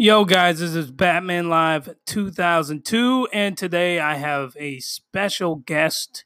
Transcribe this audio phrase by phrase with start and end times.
[0.00, 6.24] Yo, guys, this is Batman Live 2002, and today I have a special guest.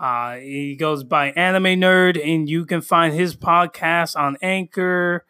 [0.00, 5.24] Uh, he goes by Anime Nerd, and you can find his podcast on Anchor,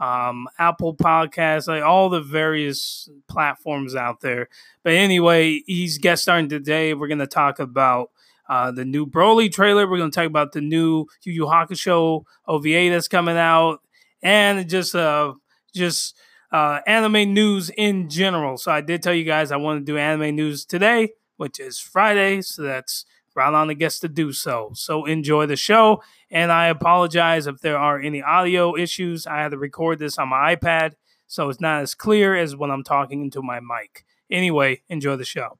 [0.00, 4.48] um, Apple Podcasts, like all the various platforms out there.
[4.82, 6.94] But anyway, he's guest starring today.
[6.94, 8.10] We're going to talk about
[8.48, 9.88] uh, the new Broly trailer.
[9.88, 13.82] We're going to talk about the new Yu Yu Hakusho OVA that's coming out,
[14.20, 15.34] and just uh,
[15.72, 16.16] just
[16.52, 18.56] uh, anime news in general.
[18.56, 21.78] So I did tell you guys I want to do anime news today, which is
[21.78, 22.42] Friday.
[22.42, 23.04] So that's
[23.34, 24.70] the guest to do so.
[24.74, 26.02] So enjoy the show.
[26.30, 29.26] And I apologize if there are any audio issues.
[29.26, 30.94] I had to record this on my iPad,
[31.26, 34.04] so it's not as clear as when I'm talking into my mic.
[34.30, 35.59] Anyway, enjoy the show.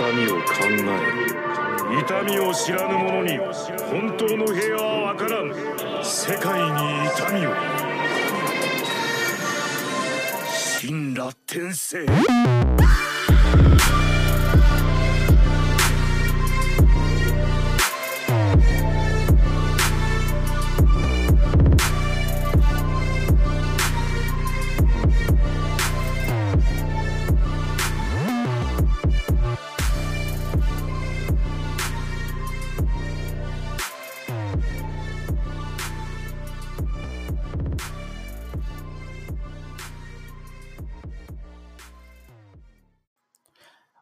[0.00, 3.36] 痛みを考える痛みを知らぬ者に
[3.90, 5.52] 本当の平和は分からん。
[6.02, 7.52] 世界に痛みを。
[10.80, 12.06] 神羅転生。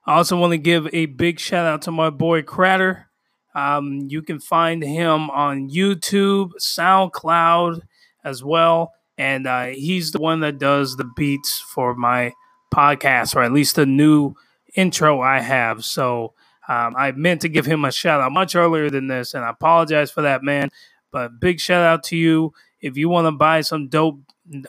[0.08, 3.10] I also want to give a big shout out to my boy Cratter.
[3.54, 7.82] Um, you can find him on YouTube, SoundCloud
[8.24, 8.94] as well.
[9.18, 12.32] And uh, he's the one that does the beats for my
[12.74, 14.32] podcast, or at least the new
[14.74, 15.84] intro I have.
[15.84, 16.32] So
[16.68, 19.50] um, I meant to give him a shout out much earlier than this, and I
[19.50, 20.70] apologize for that, man.
[21.12, 22.54] But big shout out to you.
[22.80, 24.20] If you want to buy some dope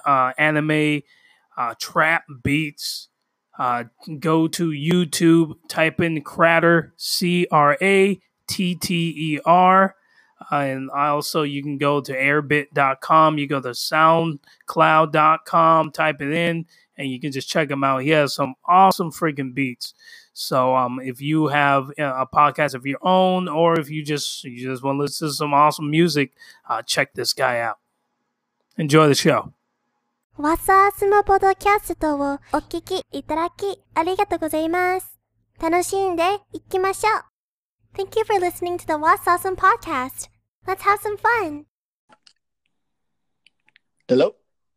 [0.05, 1.03] uh, anime
[1.55, 3.08] uh, trap beats,
[3.59, 3.83] uh,
[4.19, 9.95] go to YouTube, type in Cratter, C R A T T E R.
[10.49, 13.37] Uh, and also, you can go to airbit.com.
[13.37, 16.65] You go to soundcloud.com, type it in,
[16.97, 18.03] and you can just check him out.
[18.03, 19.93] He has some awesome freaking beats.
[20.31, 24.65] So, um, if you have a podcast of your own, or if you just you
[24.65, 26.31] just want to listen to some awesome music,
[26.69, 27.79] uh, check this guy out.
[28.77, 29.51] Enjoy the show.
[30.38, 35.18] ワッサースモポドキャストをお聞きいただきありがとうございます。
[35.60, 36.22] 楽しんで
[36.52, 37.24] いきましょう。
[37.96, 40.28] Thank you for listening to the What's Awesome podcast.
[40.66, 41.66] Let's have some fun.
[44.08, 44.34] Hello.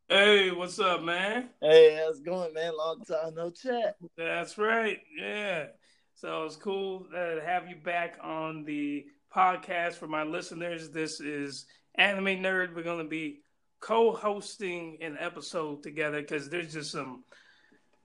[0.07, 1.49] Hey, what's up, man?
[1.59, 2.77] Hey, how's it going, man?
[2.77, 3.97] Long time no chat.
[4.15, 4.99] That's right.
[5.19, 5.65] Yeah.
[6.13, 9.05] So it's cool uh, to have you back on the
[9.35, 10.91] podcast for my listeners.
[10.91, 11.65] This is
[11.95, 12.75] Anime Nerd.
[12.75, 13.41] We're going to be
[13.82, 17.24] co-hosting an episode together because there's just some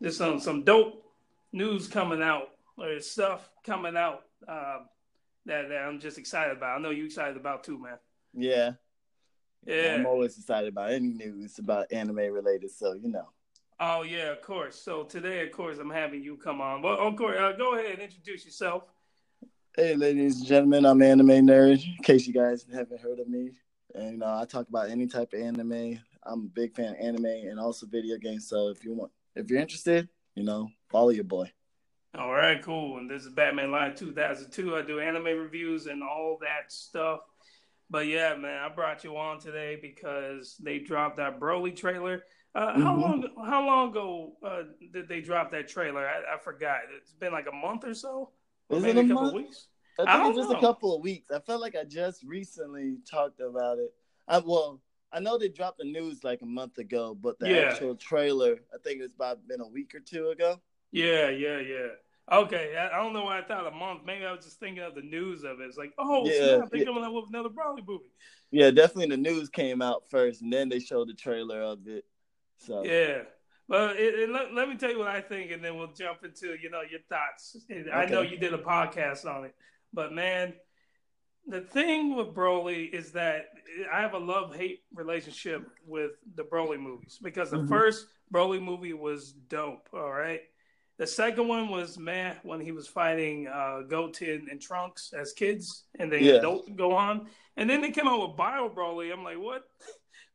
[0.01, 1.03] there's some some dope
[1.53, 4.79] news coming out or stuff coming out uh,
[5.45, 6.77] that, that I'm just excited about.
[6.77, 7.97] I know you're excited about too, man.
[8.33, 8.71] Yeah.
[9.65, 9.95] Yeah.
[9.95, 13.29] I'm always excited about any news about anime related, so you know.
[13.79, 14.75] Oh yeah, of course.
[14.75, 16.81] So today, of course, I'm having you come on.
[16.81, 18.83] Well, of course, uh, go ahead and introduce yourself.
[19.75, 21.85] Hey, ladies and gentlemen, I'm Anime Nerd.
[21.85, 23.51] In case you guys haven't heard of me,
[23.95, 25.99] and you know, I talk about any type of anime.
[26.23, 28.47] I'm a big fan of anime and also video games.
[28.47, 31.51] So if you want, if you're interested, you know, follow your boy.
[32.17, 32.97] All right, cool.
[32.97, 34.75] And this is Batman Live 2002.
[34.75, 37.19] I do anime reviews and all that stuff.
[37.89, 42.23] But yeah, man, I brought you on today because they dropped that Broly trailer.
[42.55, 43.01] Uh, How Mhm.
[43.01, 43.27] long?
[43.45, 46.07] How long ago uh, did they drop that trailer?
[46.07, 46.79] I, I forgot.
[46.97, 48.31] It's been like a month or so.
[48.69, 49.33] Is it a couple month?
[49.35, 49.67] weeks.
[49.99, 50.57] I think it's just know.
[50.57, 51.31] a couple of weeks.
[51.31, 53.93] I felt like I just recently talked about it.
[54.27, 54.81] I well,
[55.11, 57.61] I know they dropped the news like a month ago, but the Yeah.
[57.61, 60.59] actual trailer, I think it's about been a week or two ago.
[60.91, 61.87] Yeah, yeah, yeah.
[62.29, 64.01] Okay, I, I don't know why I thought a month.
[64.05, 65.65] Maybe I was just thinking of the news of it.
[65.65, 66.85] It's like, oh, Yeah, snap, they're yeah.
[66.85, 68.11] coming out with another Broly movie.
[68.51, 72.03] Yeah, definitely the news came out first, and then they showed the trailer of it.
[72.57, 73.21] So Yeah.
[73.69, 76.23] but it, it, let, let me tell you what I think, and then we'll jump
[76.25, 77.55] into you know your thoughts.
[77.69, 79.55] And I know you did a podcast on it,
[79.93, 80.53] but man,
[81.47, 83.45] the thing with Broly is that
[83.91, 87.69] I have a love hate relationship with the Broly movies because the Mhm.
[87.69, 89.87] first Broly movie was dope.
[89.93, 90.41] All right.
[90.97, 95.85] The second one was man when he was fighting uh, Goten and Trunks as kids,
[95.99, 96.31] and then Yeah.
[96.39, 99.13] adults go on, and then they came out with Bio Broly.
[99.13, 99.69] I'm like, what?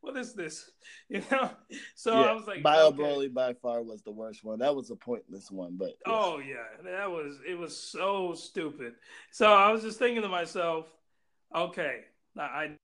[0.03, 0.69] What is this?
[1.09, 1.49] You know.
[1.95, 2.97] So yeah, I was like, Bio okay.
[3.03, 4.59] Broly by far was the worst one.
[4.59, 6.13] That was a pointless one, but yeah.
[6.13, 8.93] Oh yeah, that was it was so stupid.
[9.31, 10.87] So I was just thinking to myself,
[11.55, 12.01] okay,
[12.37, 12.77] I I-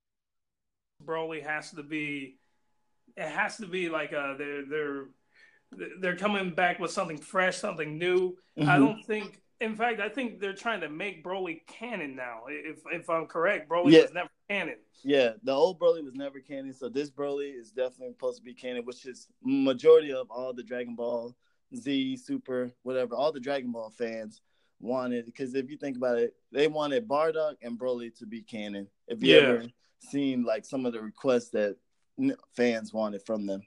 [1.04, 2.38] Broly has to be,
[3.16, 5.04] it has to be like uh they're they're
[6.00, 8.36] they're coming back with something fresh, something new.
[8.58, 8.78] I Mhm.
[8.78, 9.40] don't think.
[9.60, 12.44] In fact, I think they're trying to make Broly canon now.
[12.48, 14.02] If if I'm correct, Broly Yeah.
[14.02, 14.78] was never canon.
[15.02, 18.54] Yeah, the old Broly was never canon, so this Broly is definitely supposed to be
[18.54, 21.36] canon, which is majority of all the Dragon Ball
[21.74, 24.40] Z, Super, whatever, all the Dragon Ball fans
[24.80, 25.26] wanted.
[25.26, 28.88] Because if you think about it, they wanted Bardock and Broly to be canon.
[29.06, 29.42] If you Yeah.
[29.42, 29.66] ever
[30.00, 31.76] seen like some of the requests that
[32.54, 33.62] fans wanted from them,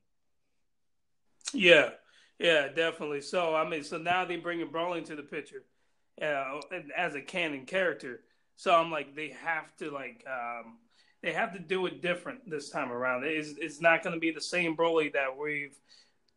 [1.54, 1.92] Yeah,
[2.40, 3.22] yeah, definitely.
[3.22, 5.64] So I mean, so now they're bringing Broly into the picture,
[6.22, 6.60] uh,
[6.96, 8.22] as a canon character.
[8.56, 10.78] So I'm like, they have to like, um,
[11.22, 13.24] they have to do it different this time around.
[13.24, 15.76] It's it's not going to be the same Broly that we've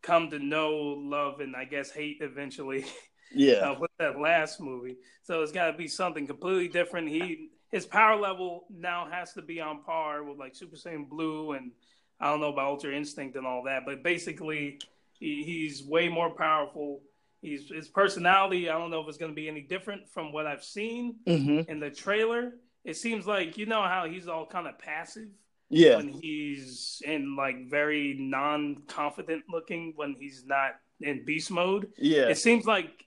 [0.02, 2.86] come to know, love, and I guess hate eventually
[3.34, 4.96] yeah, uh, with that last movie.
[5.22, 7.08] So it's got to be something completely different.
[7.08, 11.52] He his power level now has to be on par with like Super Saiyan Blue
[11.52, 11.72] and
[12.20, 14.78] I don't know about Ultra Instinct and all that, but basically
[15.18, 17.00] he, he's way more powerful.
[17.46, 18.68] He's his personality.
[18.68, 21.60] I don't know if it's going to be any different from what I've seen hmm
[21.68, 22.54] in the trailer.
[22.84, 25.28] It seems like you know how he's all kind of passive
[25.70, 32.28] yeah, when he's in like very non-confident looking when he's not in beast mode yeah,
[32.28, 33.04] it seems like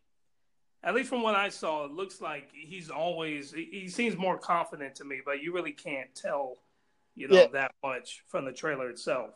[0.83, 4.38] at least from what i saw it looks like he's always he, he seems more
[4.38, 6.57] confident to me but you really can't tell
[7.15, 7.47] you know Yeah.
[7.53, 9.31] that much from the trailer itself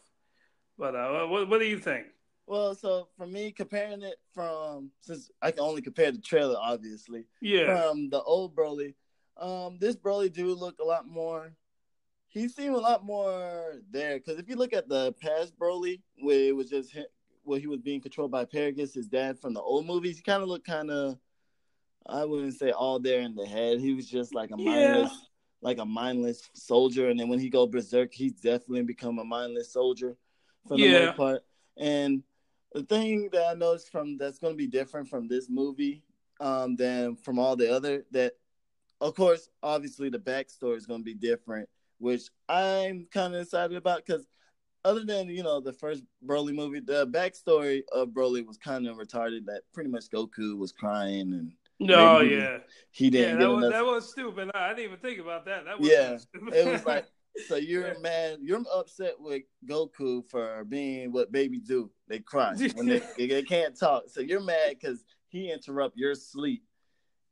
[0.77, 2.07] but uh what, what do you think
[2.45, 7.25] Well, so for me, comparing it from since I can only compare the trailer, obviously,
[7.41, 8.95] yeah from the old Broly.
[9.37, 11.53] Um, this Broly do look a lot more.
[12.27, 16.39] He seemed a lot more there because if you look at the past Broly, where
[16.49, 17.05] it was just him,
[17.43, 20.41] where he was being controlled by Paragus, his dad from the old movies, he kind
[20.43, 21.17] of looked kind of,
[22.07, 23.79] I wouldn't say all there in the head.
[23.79, 24.69] He was just like a Yeah.
[24.69, 25.11] mindless,
[25.61, 27.09] like a mindless soldier.
[27.09, 30.17] And then when he go berserk, he's definitely become a mindless soldier
[30.67, 31.05] for the Yeah.
[31.05, 31.41] most part.
[31.77, 32.23] And
[32.73, 36.03] the thing that I noticed from that's going to be different from this movie
[36.39, 38.33] um, than from all the other that,
[39.01, 43.77] of course, obviously the backstory is going to be different, which I'm kind of excited
[43.77, 44.25] about because
[44.85, 48.97] other than you know the first Broly movie, the backstory of Broly was kind of
[48.97, 49.45] retarded.
[49.45, 52.57] That pretty much Goku was crying and no yeah
[52.91, 53.71] he didn't that get was, enough.
[53.71, 56.53] that was stupid i didn't even think about that that was Yeah, stupid.
[56.53, 57.05] it was like
[57.47, 61.89] so you're mad you're upset with goku for being what babies do.
[62.07, 64.03] They cry when they, they can't talk.
[64.07, 66.63] So you're mad because he interrupt your sleep.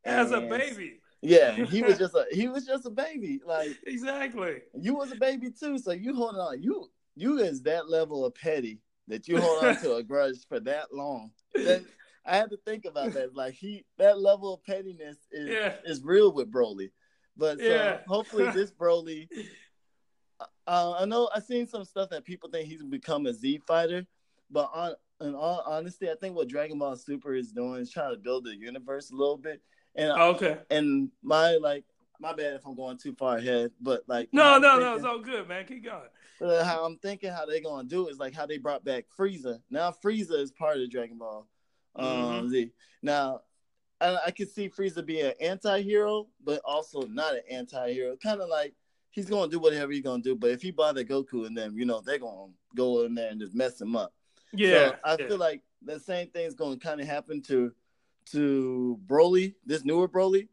[0.03, 1.00] As a baby.
[1.21, 4.62] Yeah he was just a he was just a baby like exactly.
[4.74, 8.33] you was a baby too so you holding on you you is that level of
[8.33, 11.31] petty that you hold on to a grudge for that long.
[11.53, 11.83] That,
[12.25, 15.74] i had to think about that like he that level of pettiness is Yeah.
[15.86, 16.92] is real with broly.
[17.38, 17.98] But so Yeah.
[18.07, 19.27] hopefully this broly
[20.68, 24.06] uh, I know I've seen some stuff that people think he's become a Z fighter,
[24.50, 28.13] but on in all honesty, I think what Dragon Ball Super is doing is trying
[28.13, 29.62] to build the universe a little bit.
[29.96, 31.84] And okay and my like
[32.19, 34.96] my bad if I'm going too far ahead, but like no how I'm no no
[34.96, 36.10] it's all good man keep going
[36.42, 39.60] uh, how I'm thinking how they're gonna do is like how they brought back Frieza.
[39.70, 41.48] Now Frieza is part of Dragon Ball
[41.96, 42.50] um, Mhm.
[42.50, 42.72] Z.
[43.01, 43.41] Now
[44.00, 48.15] I, I could see Frieza being an anti-hero, but also not an anti-hero.
[48.18, 48.74] Kind of like
[49.12, 51.86] he's gonna do whatever he's gonna do, but if he bother Goku and them, you
[51.86, 54.13] know, they're gonna go in there and just mess him up.
[54.53, 55.27] yeah So I yeah.
[55.27, 57.74] feel like the same thing's gonna kind of happen to
[58.32, 60.48] to Broly, this newer Broly.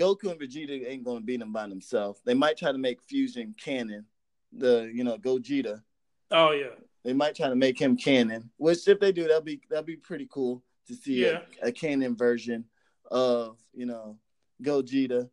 [0.00, 2.20] Goku and Vegeta ain't gonna beat him by themselves.
[2.24, 4.06] They might try to make Fusion canon,
[4.52, 5.82] the you know Gogeta.
[6.30, 9.60] oh yeah They might try to make him canon, which if they do, that'll be
[9.68, 11.40] that'll be pretty cool to see Yeah.
[11.62, 12.64] a, a canon version
[13.10, 14.18] of you know
[14.62, 15.28] Gogeta.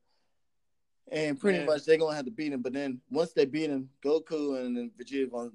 [1.12, 2.62] And pretty much they're gonna have to beat him.
[2.62, 5.52] But then once they beat him, Goku and then Vegeta gonna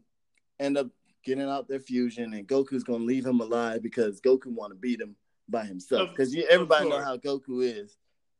[0.58, 0.88] end up
[1.25, 5.00] getting out their fusion, and Goku's gonna leave him alive because Goku want to beat
[5.00, 5.16] him
[5.49, 6.11] by himself.
[6.11, 7.96] Because everybody know how Goku is.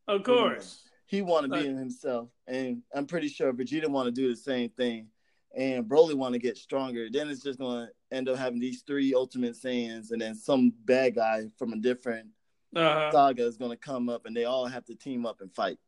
[0.09, 0.81] Of course.
[1.07, 4.37] He want to beat him himself, and I'm pretty sure Vegeta want to do the
[4.37, 5.09] same thing.
[5.57, 7.09] And Broly want to get stronger.
[7.09, 11.15] Then it's just gonna end up having these three Ultimate Saiyans, and then some bad
[11.15, 12.29] guy from a different
[12.75, 13.13] Uh-huh.
[13.13, 15.79] saga is gonna come up, and they all have to team up and fight.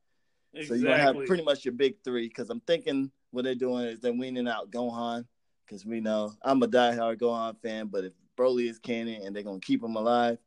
[0.64, 2.28] So you're gonna have pretty much your big three.
[2.28, 5.26] Because I'm thinking what they're doing is they're weaning out Gohan.
[5.66, 9.42] Because we know I'm a diehard Gohan fan, but if Broly is canon and they're
[9.42, 10.38] gonna keep him alive,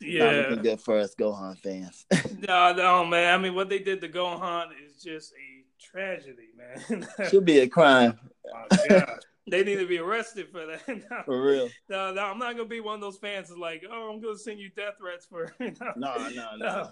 [0.00, 0.24] not yeah.
[0.24, 2.06] looking good for us Gohan fans.
[2.46, 3.34] No, no, man.
[3.34, 7.06] I mean, what they did to Gohan is just a tragedy, man.
[7.28, 8.18] Should be a crime.
[8.90, 9.06] oh.
[9.48, 10.88] They need to be arrested for that.
[11.10, 11.68] no, For real.
[11.88, 14.36] no, no, I'm not gonna be one of those fans that's like, oh, I'm gonna
[14.36, 15.54] send you death threats for.
[15.60, 16.90] no, No, no, no.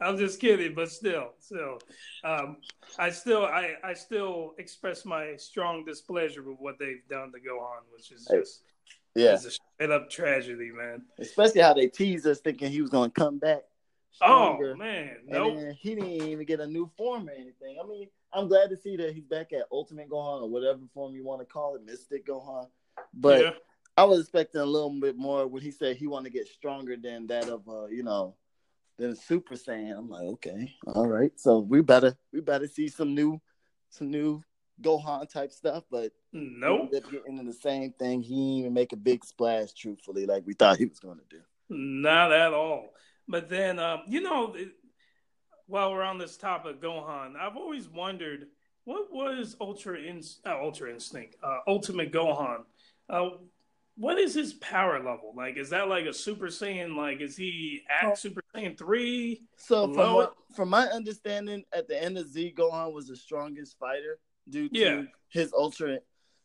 [0.00, 1.78] I'm just kidding, but still, still,
[2.24, 2.56] um,
[2.98, 7.82] I still, I, I still express my strong displeasure with what they've done to Gohan,
[7.92, 8.62] which is just,
[9.14, 9.34] Yeah.
[9.34, 11.02] it's a straight up tragedy, man.
[11.18, 13.62] Especially how they teased us thinking he was gonna come back.
[14.20, 14.76] Oh stronger.
[14.76, 15.74] man, And nope.
[15.78, 17.76] he didn't even get a new form or anything.
[17.82, 21.14] I mean, I'm glad to see that he's back at Ultimate Gohan or whatever form
[21.14, 22.66] you want to call it, Mystic Gohan.
[23.12, 23.50] But yeah.
[23.96, 26.96] I was expecting a little bit more when he said he wanted to get stronger
[26.96, 28.36] than that of uh, you know,
[28.98, 29.98] than Super Saiyan.
[29.98, 31.32] I'm like, okay, all right.
[31.36, 33.40] So we better we better see some new
[33.90, 34.42] some new
[34.80, 38.22] Gohan type stuff, but nope, we ended up getting into the same thing.
[38.22, 41.40] He didn't even make a big splash, truthfully, like we thought he was gonna do.
[41.68, 42.94] not at all.
[43.28, 44.54] But then, um, you know,
[45.66, 48.48] while we're on this topic, Gohan, I've always wondered
[48.84, 52.64] what was Ultra Ins- uh, Ultra Instinct, uh, Ultimate Gohan.
[53.08, 53.30] Uh,
[53.96, 55.34] what is his power level?
[55.36, 56.96] Like, is that like a Super Saiyan?
[56.96, 58.14] Like, is he at Oh.
[58.14, 59.42] Super Saiyan three?
[59.56, 63.78] So from what, from my understanding, at the end of Z, Gohan was the strongest
[63.78, 65.02] fighter due to Yeah.
[65.28, 65.98] his ultra,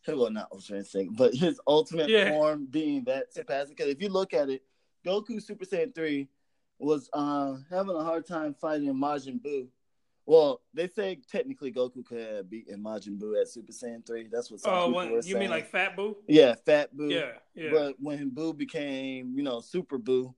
[0.07, 2.29] well not ultra instinct, but his ultimate Yeah.
[2.31, 3.75] form being that surpassing.
[3.75, 4.61] Because if you look at it,
[5.05, 6.27] Goku Super Saiyan three
[6.79, 9.67] was uh, having a hard time fighting Majin Buu.
[10.25, 14.27] Well, they say technically Goku could have beaten Majin Buu at Super Saiyan three.
[14.31, 16.15] That's what some Oh, people when, were you mean like Fat Buu?
[16.27, 17.11] yeah, Fat Buu.
[17.11, 17.69] Yeah, yeah.
[17.71, 20.33] But when Buu became, you know, Super Buu,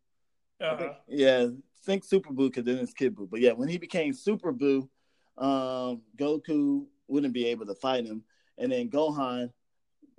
[0.62, 0.78] uh-huh.
[0.78, 1.48] think- yeah,
[1.84, 3.30] think Super Buu because then it's Kid Buu.
[3.30, 4.88] But yeah, when he became Super Buu,
[5.38, 8.24] um, Goku wouldn't be able to fight him,
[8.60, 9.52] and then Gohan,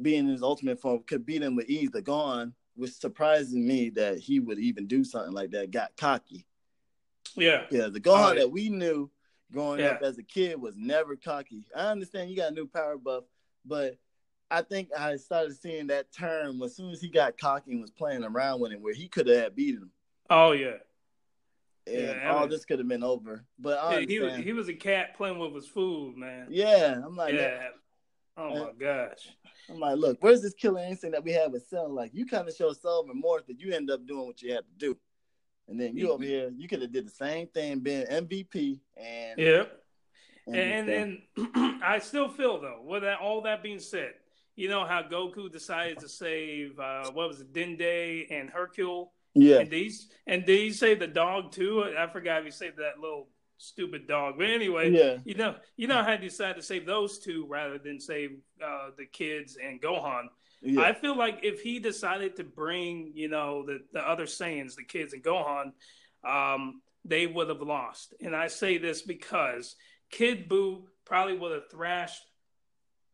[0.03, 1.91] being in his ultimate form, could beat him with ease.
[1.93, 5.71] But Gohan was surprising me that he would even do something like that.
[5.71, 6.47] Got cocky.
[7.37, 9.09] Yeah, Yeah, the Gohan Oh, that we knew
[9.53, 11.67] growing up as a kid was never cocky.
[11.77, 13.25] I understand you got a new power buff,
[13.65, 13.99] but
[14.51, 17.93] I think I started seeing that term as soon as he got cocky and was
[17.93, 19.91] playing around with him, where he could have beaten him
[20.29, 20.79] Oh yeah.
[21.87, 23.45] and Yeah, all was- this could have been over.
[23.61, 26.49] But Yeah, he was he was a cat playing with his food, man.
[26.51, 27.69] yeah, I'm like, Yeah.
[28.41, 29.29] Oh my gosh.
[29.69, 31.89] I'm like, look, where's this killer instinct that we have with Cell?
[31.93, 34.65] Like, you kind of show self remorse that you end up doing what you had
[34.65, 34.97] to do,
[35.69, 39.39] and then you over here, you could have did the same thing, being MVP, and
[39.39, 39.65] Yeah.
[40.47, 44.15] and, And and, and I still feel though, with that all that being said,
[44.57, 49.13] you know how Goku decided to save uh what was it, Dende and Hercule?
[49.35, 51.85] yeah, And these and did he save the dog too?
[51.97, 53.29] I forgot if he saved that little
[53.61, 54.35] stupid dog.
[54.39, 57.79] But anyway, yeah, you know you know how he decided to save those two rather
[57.79, 58.31] than save
[58.65, 60.25] uh the kids and Gohan.
[60.63, 60.83] yeah.
[60.83, 64.85] I feel like if he decided to bring, you know, the, the other Saiyans, the
[64.85, 65.73] kids and Gohan,
[66.25, 68.15] um, they would have lost.
[68.21, 69.77] And I say this because
[70.11, 72.23] Kid Buu probably would have thrashed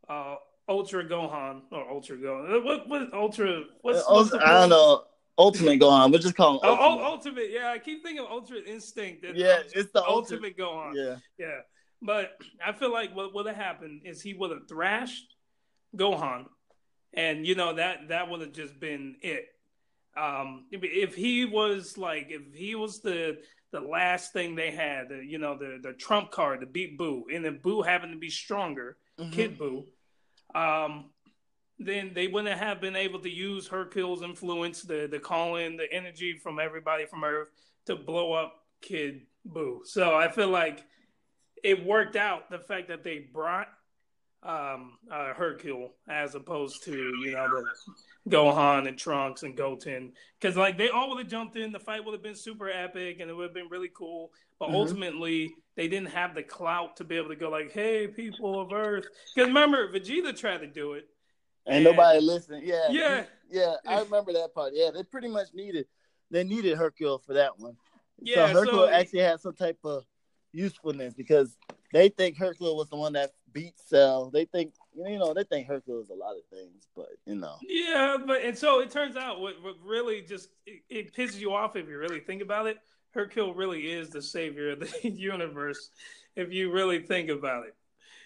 [0.09, 0.35] uh,
[0.67, 2.63] Ultra Gohan or Ultra Gohan.
[2.63, 3.63] What what Ultra?
[3.81, 5.03] What's, Uh, what's I don't know.
[5.37, 6.09] Ultimate Gohan.
[6.11, 7.03] We'll just call him Oh, Ultimate.
[7.03, 7.51] oh, Ultimate.
[7.51, 9.23] Yeah, I keep thinking of Ultra Instinct.
[9.35, 10.55] yeah, Ultra- it's the ultimate.
[10.55, 10.93] Ultimate Gohan.
[10.95, 11.59] Yeah, Yeah,
[12.01, 15.35] but I feel like what would have happened is he would have thrashed
[15.95, 16.45] Gohan,
[17.13, 19.45] and you know that that would have just been it.
[20.15, 23.37] Um, if, he was like, if he was the
[23.71, 27.23] the last thing they had, the, you know, the the trump card to beat Buu,
[27.33, 29.31] and then Buu happened to be stronger, Mhm.
[29.33, 29.85] Kid Buu,
[30.55, 31.11] um,
[31.79, 35.91] then they wouldn't have been able to use Hercule's influence, the the call in the
[35.91, 37.49] energy from everybody from Earth
[37.85, 39.85] to blow up Kid Buu.
[39.85, 40.83] So I feel like
[41.63, 43.67] it worked out the fact that they brought
[44.43, 47.65] um uh Hercule as opposed to you know the
[48.29, 50.13] Gohan and Trunks and Goten.
[50.39, 51.71] Because like they all would have jumped in.
[51.71, 54.31] The fight would have been super epic and it would have been really cool.
[54.59, 54.73] But Mhm.
[54.73, 58.73] ultimately they didn't have the clout to be able to go like hey people of
[58.73, 59.05] Earth.
[59.35, 61.07] Because remember Vegeta tried to do it
[61.67, 62.65] and And- nobody listened.
[62.65, 63.25] Yeah, Yeah.
[63.49, 63.75] yeah.
[63.85, 64.73] I remember that part.
[64.73, 65.87] Yeah, they pretty much needed.
[66.31, 67.77] They needed Hercule for that one.
[68.19, 70.03] Yeah, so Hercule so- actually had some type of
[70.53, 71.55] usefulness because
[71.93, 74.29] they think Hercule was the one that beat Cell.
[74.31, 77.55] They think you know they think Hercule is a lot of things, but you know.
[77.61, 81.53] Yeah, but and so it turns out what, what really just it, it pisses you
[81.53, 82.77] off if you really think about it.
[83.11, 85.89] Hercule really is the savior of the universe
[86.35, 87.75] if you really think about it.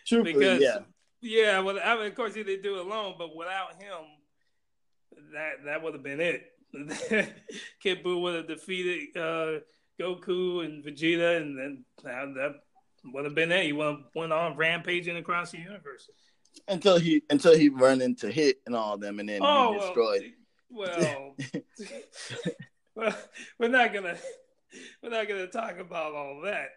[0.05, 0.79] Truthfully, Because yeah.
[1.21, 4.05] Yeah, well, I mean, of course he didn't do it alone, but without him,
[5.33, 6.47] that that would have been it.
[7.81, 9.59] Kid Buu would have defeated uh,
[9.99, 12.55] Goku and Vegeta, and then that, that
[13.05, 13.65] would have been it.
[13.65, 16.09] He went, went on rampaging across the universe.
[16.67, 20.33] Until he until he run into hit and all them and then Oh destroyed.
[20.69, 21.35] well,
[22.93, 23.13] well,
[23.59, 24.17] we're not gonna
[25.01, 26.69] we're not gonna talk about all that.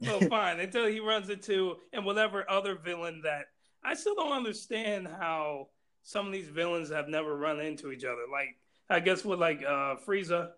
[0.00, 3.46] Well, fine until he runs into and whatever other villain that
[3.82, 5.68] I still don't understand how
[6.02, 8.22] some of these villains have never run into each other.
[8.30, 8.56] Like
[8.88, 10.50] I guess with like uh Frieza,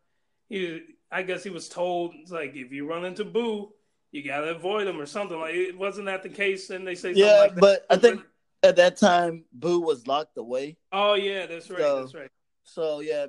[0.49, 3.71] he I guess he was told like if you run into Buu,
[4.11, 5.39] you gotta avoid him or something.
[5.39, 6.71] Like it wasn't that the case?
[6.71, 8.23] And they say Yeah, like but I think
[8.63, 10.77] at that time Buu was locked away.
[10.93, 11.81] Oh yeah, that's right.
[11.81, 12.31] So- that's right.
[12.65, 13.27] So yeah,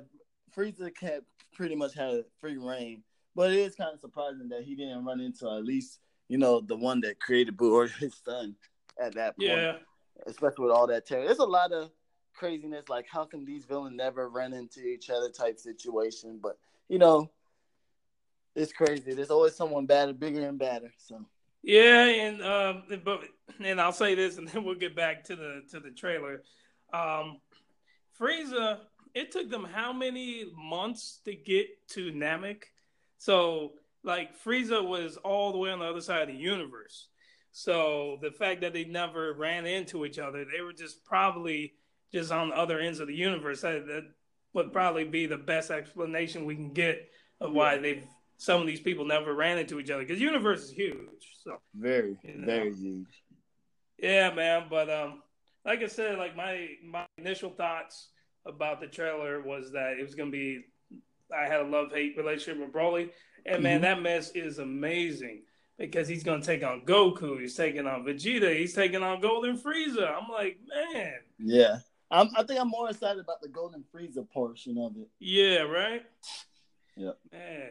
[0.56, 1.20] Frieza can
[1.52, 3.02] pretty much had free reign.
[3.36, 5.98] But it is kind of surprising that he didn't run into at least,
[6.28, 8.54] you know, the one that created Buu or his son
[9.00, 9.50] at that point.
[9.50, 9.76] Yeah.
[10.26, 11.24] Especially with all that terror.
[11.24, 11.90] There's a lot of
[12.34, 16.38] craziness, like how can these villains never run into each other type situation.
[16.42, 16.58] But
[16.88, 17.30] you know,
[18.54, 19.14] it's crazy.
[19.14, 20.92] There's always someone badder, bigger and badder.
[20.98, 21.24] So
[21.62, 23.22] Yeah, and um, but
[23.60, 26.42] and I'll say this, and then we'll get back to the to the trailer.
[26.92, 27.40] Um,
[28.20, 28.78] Frieza,
[29.14, 32.62] it took them how many months to get to Namek?
[33.18, 33.72] So
[34.04, 37.08] like Frieza was all the way on the other side of the universe.
[37.56, 41.74] So the fact that they never ran into each other, they were just probably
[42.12, 43.60] just on the other ends of the universe.
[43.60, 44.02] That, that
[44.54, 47.08] would probably be the best explanation we can get
[47.40, 48.02] of why they've
[48.38, 51.30] some of these people never ran into each other because universe is huge.
[51.44, 52.46] So very, You know.
[52.46, 53.22] very huge.
[53.98, 54.66] yeah, man.
[54.68, 55.22] But um,
[55.64, 58.08] like I said, like my my initial thoughts
[58.46, 60.64] about the trailer was that it was gonna be.
[61.32, 63.10] I had a love hate relationship with Broly,
[63.46, 63.82] and man, Mhm.
[63.82, 65.42] that mess is amazing
[65.78, 70.10] because he's gonna take on Goku, he's taking on Vegeta, he's taking on Golden Frieza.
[70.10, 70.58] I'm like,
[70.92, 71.76] man, Yeah.
[72.10, 75.08] I'm, I think I'm more excited about the Golden Frieza portion of it.
[75.18, 76.02] yeah, right,
[76.96, 77.12] Yeah.
[77.32, 77.70] man.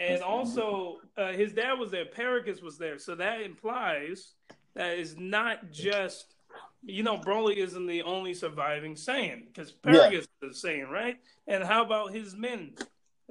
[0.00, 2.06] And also, uh, his dad was there.
[2.06, 4.32] Paragus was there, so that implies
[4.74, 6.34] that it's not just,
[6.82, 11.18] you know, Broly isn't the only surviving Saiyan because Paragus is a Saiyan, right?
[11.46, 12.72] And how about his men,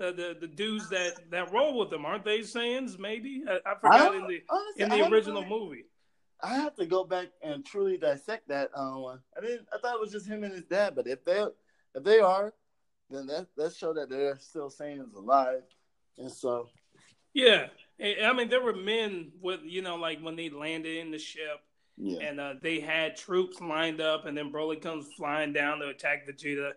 [0.01, 2.99] uh, the the dudes that that roll with them, Aren't they Saiyans?
[2.99, 5.85] Maybe I, I I forgot don't- in the honestly, in the original movie.
[6.43, 9.05] I have to go back and truly dissect that uh.
[9.07, 9.67] I didn't.
[9.73, 11.43] I thought it was just him and his dad, but if they
[11.95, 12.53] if they are,
[13.09, 15.61] then that that show that they're still Saiyans alive,
[16.17, 16.67] and so
[17.33, 17.67] Yeah,
[18.01, 21.17] I I mean there were men with you know like when they landed in the
[21.19, 21.61] ship.
[21.97, 25.87] yeah, and uh, they had troops lined up, and then Broly comes flying down to
[25.87, 26.73] attack Vegeta.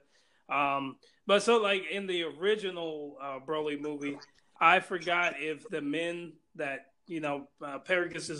[0.48, 4.18] Um, but so, like in the original uh, Broly movie,
[4.60, 7.78] I forgot if the men that you know uh,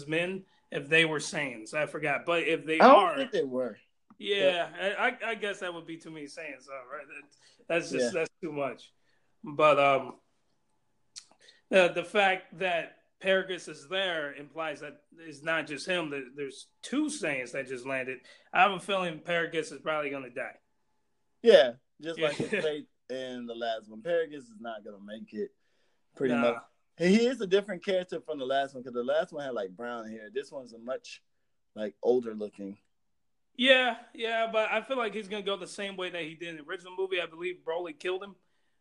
[0.07, 2.25] men, if they were Saiyans, I forgot.
[2.27, 3.77] But if they I don't are, think they were.
[4.19, 7.07] yeah, I, I- I guess that would be too many Saiyans, all right?
[7.07, 7.29] That,
[7.69, 8.21] that's just Yeah.
[8.21, 8.91] that's too much.
[9.45, 10.15] But um,
[11.71, 16.11] the the fact that Paragus is there implies that it's not just him.
[16.11, 18.19] That there's two Saiyans that just landed.
[18.53, 20.55] I have a feeling Paragus is probably going to die.
[21.43, 24.03] Yeah, just like it played in the last one.
[24.03, 25.51] Paragus is not gonna make it.
[26.17, 26.41] Pretty Nah.
[26.41, 26.63] much,
[26.99, 29.71] he is a different character from the last one because the last one had like
[29.77, 30.31] brown hair.
[30.33, 31.23] This one's a much
[31.75, 32.77] like older looking.
[33.57, 36.49] Yeah, yeah, but I feel like he's gonna go the same way that he did
[36.51, 37.21] in the original movie.
[37.21, 38.37] I believe Broly killed him.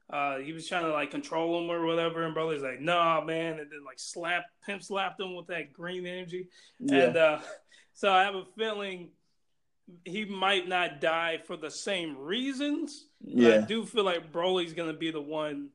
[0.10, 3.60] Uh, he was trying to like control him or whatever, and Broly's like, "Nah, man,"
[3.60, 6.48] and then like slap pimp slapped him with that green energy.
[6.80, 7.40] Yeah, And uh,
[7.94, 9.10] so I have a feeling
[10.06, 13.08] he might not die for the same reasons.
[13.36, 15.70] But I yeah, do feel like Broly's gonna be the one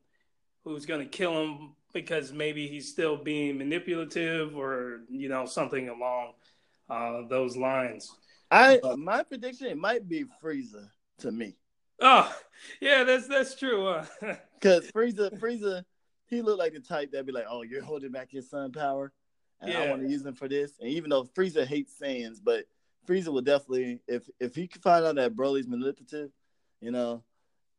[0.64, 6.32] who's gonna kill him because maybe he's still being manipulative or you know something along
[6.88, 8.10] uh, those lines.
[8.50, 11.56] I my prediction it might be Frieza to me
[12.00, 12.34] Oh,
[12.80, 14.00] yeah, that's that's true.
[14.60, 15.84] Because Frieza Frieza
[16.26, 19.12] he looked like the type that'd be like, oh, you're holding back your son power,
[19.60, 19.90] and I Yeah.
[19.90, 20.72] want to use him for this.
[20.80, 22.64] And even though Frieza hates Saiyans, but
[23.06, 26.30] Frieza will definitely if if he can find out that Broly's manipulative,
[26.80, 27.22] you know,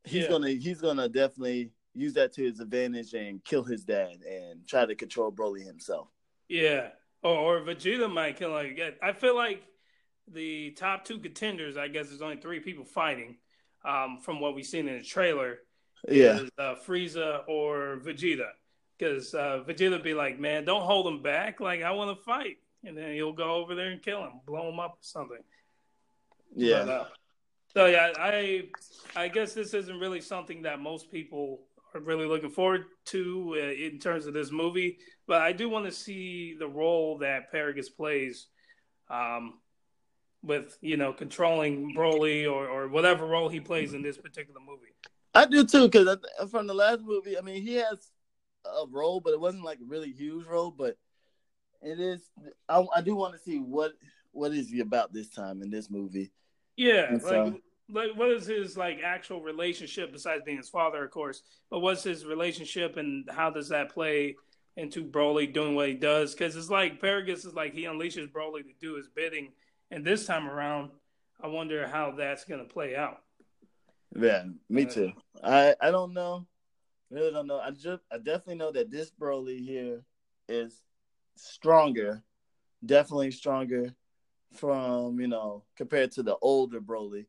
[0.03, 0.29] he's Yeah.
[0.29, 4.85] gonna he's gonna definitely use that to his advantage and kill his dad and try
[4.85, 6.07] to control Broly himself.
[6.49, 6.89] yeah,
[7.21, 8.75] or, or Vegeta might kill him.
[8.75, 9.63] Yeah, I feel like
[10.27, 11.77] the top two contenders.
[11.77, 13.37] I guess there's only three people fighting.
[13.85, 15.59] Um, from what we've seen in the trailer,
[16.09, 18.49] Yeah, is uh, Frieza or Vegeta.
[18.97, 21.59] Because uh, Vegeta be like, man, don't hold him back.
[21.59, 22.59] Like, I want to fight.
[22.85, 25.37] And then he'll go over there and kill him, blow him up or something.
[26.55, 27.05] yeah, But, uh,
[27.73, 28.69] so, yeah, I
[29.15, 31.61] I guess this isn't really something that most people
[31.95, 34.99] are really looking forward to uh, in terms of this movie.
[35.27, 38.47] But I do want to see the role that Paragus plays
[39.09, 39.59] um,
[40.43, 44.93] with, you know, controlling Broly or, or whatever role he plays in this particular movie.
[45.33, 45.87] I do too.
[45.89, 46.17] Because
[46.51, 48.11] from the last movie, I mean, he has
[48.65, 50.71] a role, but it wasn't like a really huge role.
[50.71, 50.97] But
[51.83, 52.29] it is.
[52.69, 53.93] I, I do want to see what
[54.31, 56.31] what is he about this time in this movie.
[56.75, 61.03] Yeah, And like, so- like what is his like actual relationship besides being his father,
[61.03, 61.43] of course?
[61.69, 64.35] But what's his relationship, and how does that play
[64.75, 66.33] into Broly doing what he does?
[66.33, 69.51] Because it's like Paragus is like he unleashes Broly to do his bidding,
[69.91, 70.89] and this time around,
[71.43, 73.21] I wonder how that's gonna play out.
[74.15, 75.11] Yeah, me Uh, too.
[75.43, 76.47] I I don't know.
[77.11, 77.59] Really don't know.
[77.59, 80.03] I just I definitely know that this Broly here
[80.47, 80.81] is
[81.35, 82.23] stronger,
[82.85, 83.93] definitely stronger
[84.53, 87.25] from you know compared to the older Broly.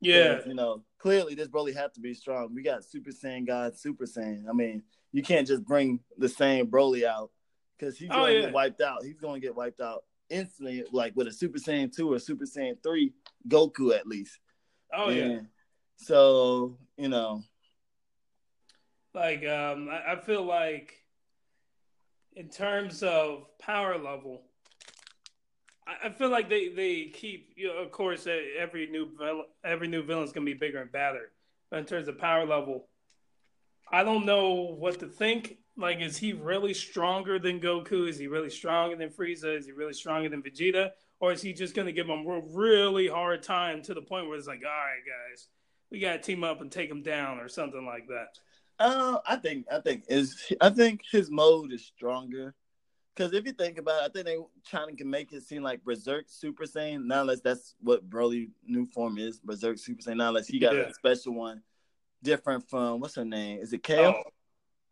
[0.00, 2.54] Yeah, you know clearly this Broly had to be strong.
[2.54, 4.48] We got Super Saiyan God, Super Saiyan.
[4.48, 4.82] I mean,
[5.12, 7.30] you can't just bring the same Broly out
[7.78, 8.40] because he's Oh, gonna yeah.
[8.42, 9.04] get wiped out.
[9.04, 12.82] He's gonna get wiped out instantly, like with a Super Saiyan two or Super Saiyan
[12.82, 13.12] three
[13.48, 14.38] Goku at least.
[14.94, 15.40] oh yeah.
[15.96, 17.42] So you know,
[19.12, 20.99] Like um, I, I feel like
[22.34, 24.42] in terms of power level,
[25.86, 29.08] I, feel like they they keep you know, of course every new
[29.64, 31.32] every new villain's gonna be bigger and badder,
[31.70, 32.86] but in terms of power level,
[33.90, 35.58] I don't know what to think.
[35.76, 38.08] Like, is he really stronger than Goku?
[38.08, 39.56] Is he really stronger than Frieza?
[39.56, 40.90] Is he really stronger than Vegeta?
[41.20, 44.28] Or is he just going to give him a really hard time to the point
[44.28, 45.48] where it's like, all right, guys,
[45.90, 48.38] we got to team up and take him down or something like that?
[48.80, 52.54] Uh, I think I think is I think his mode is stronger.
[53.16, 55.84] Cause if you think about it, I think they trying to make it seem like
[55.84, 57.04] Berserk Super Saiyan.
[57.04, 60.16] Not unless that's what Broly new form is, Berserk Super Saiyan.
[60.16, 60.82] Not unless he got Yeah.
[60.82, 61.62] a special one,
[62.22, 63.58] different from what's her name?
[63.60, 64.22] Is it Kale?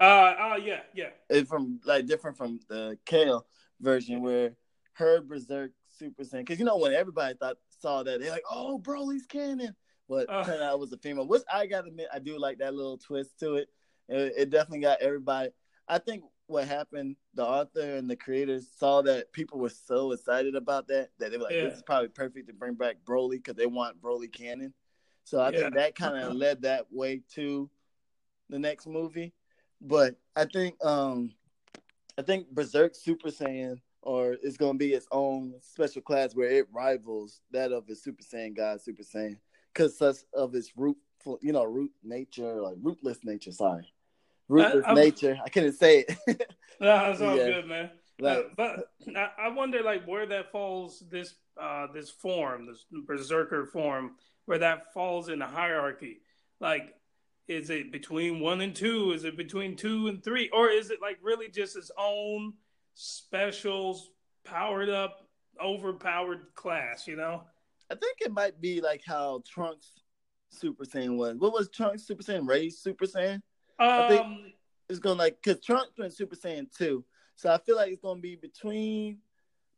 [0.01, 1.11] Oh, uh, oh yeah, yeah.
[1.31, 3.47] It's from like different from the Kale
[3.81, 4.55] version where
[4.95, 6.41] her Berserk Super Saiyan.
[6.41, 9.75] Because you know when everybody thought saw that they're like, oh, Broly's canon,
[10.07, 10.45] but Uh.
[10.45, 11.27] turned out it was a female.
[11.27, 13.71] Which I gotta admit, I do like that little twist to it.
[14.09, 15.51] It, it definitely got everybody.
[15.87, 20.55] I think what happened, the author and the creators saw that people were so excited
[20.55, 21.65] about that that they were like, Yeah.
[21.65, 24.73] this is probably perfect to bring back Broly because they want Broly canon.
[25.25, 25.59] So I Yeah.
[25.61, 27.69] think that kind of led that way to
[28.49, 29.35] the next movie.
[29.81, 31.33] But I think um
[32.19, 36.67] I think Berserk Super Saiyan or it's gonna be its own special class where it
[36.73, 39.37] rivals that of its Super Saiyan God Super Saiyan
[39.73, 40.97] because such of its root
[41.43, 43.93] you know root nature like rootless nature sorry
[44.49, 46.17] rootless I'm- nature I couldn't say it
[46.81, 47.51] No, that's all Yeah.
[47.51, 47.91] good, man.
[48.21, 51.03] like Uh, but I, I wonder, like, where that falls.
[51.11, 54.13] This uh, this form, this berserker form,
[54.47, 56.21] where that falls in the hierarchy.
[56.61, 56.95] Like,
[57.49, 59.11] is it between one and two?
[59.13, 62.53] Is it between two and three, or is it like really just its own
[62.95, 64.01] special,
[64.45, 65.27] powered up,
[65.61, 67.07] overpowered class?
[67.09, 67.43] You know?
[67.91, 69.93] I think it might be like how Trunks
[70.51, 73.41] Super Saiyan was what was Trunks Super Saiyan raised Super Saiyan
[73.79, 74.55] Um, think-
[74.89, 77.05] it's gonna like because Trunks went Super Saiyan two,
[77.37, 79.19] so I feel like it's gonna be between.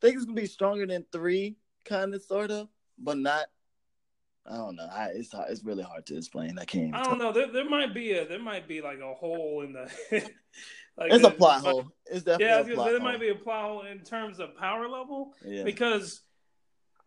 [0.03, 3.47] I think it's gonna be stronger than three, kind of, sort of, but not.
[4.47, 4.87] I don't know.
[4.91, 6.59] I, it's hard, it's really hard to explain.
[6.59, 6.95] I can't.
[6.95, 7.33] I don't know.
[7.33, 9.91] There, there might be a there might be like a hole in the.
[10.97, 11.91] like It's a the- plot hole.
[12.07, 13.09] It's definitely Yeah, I a was gonna plot there hole.
[13.09, 15.35] might be a plot hole in terms of power level.
[15.45, 15.65] Yeah.
[15.65, 16.23] because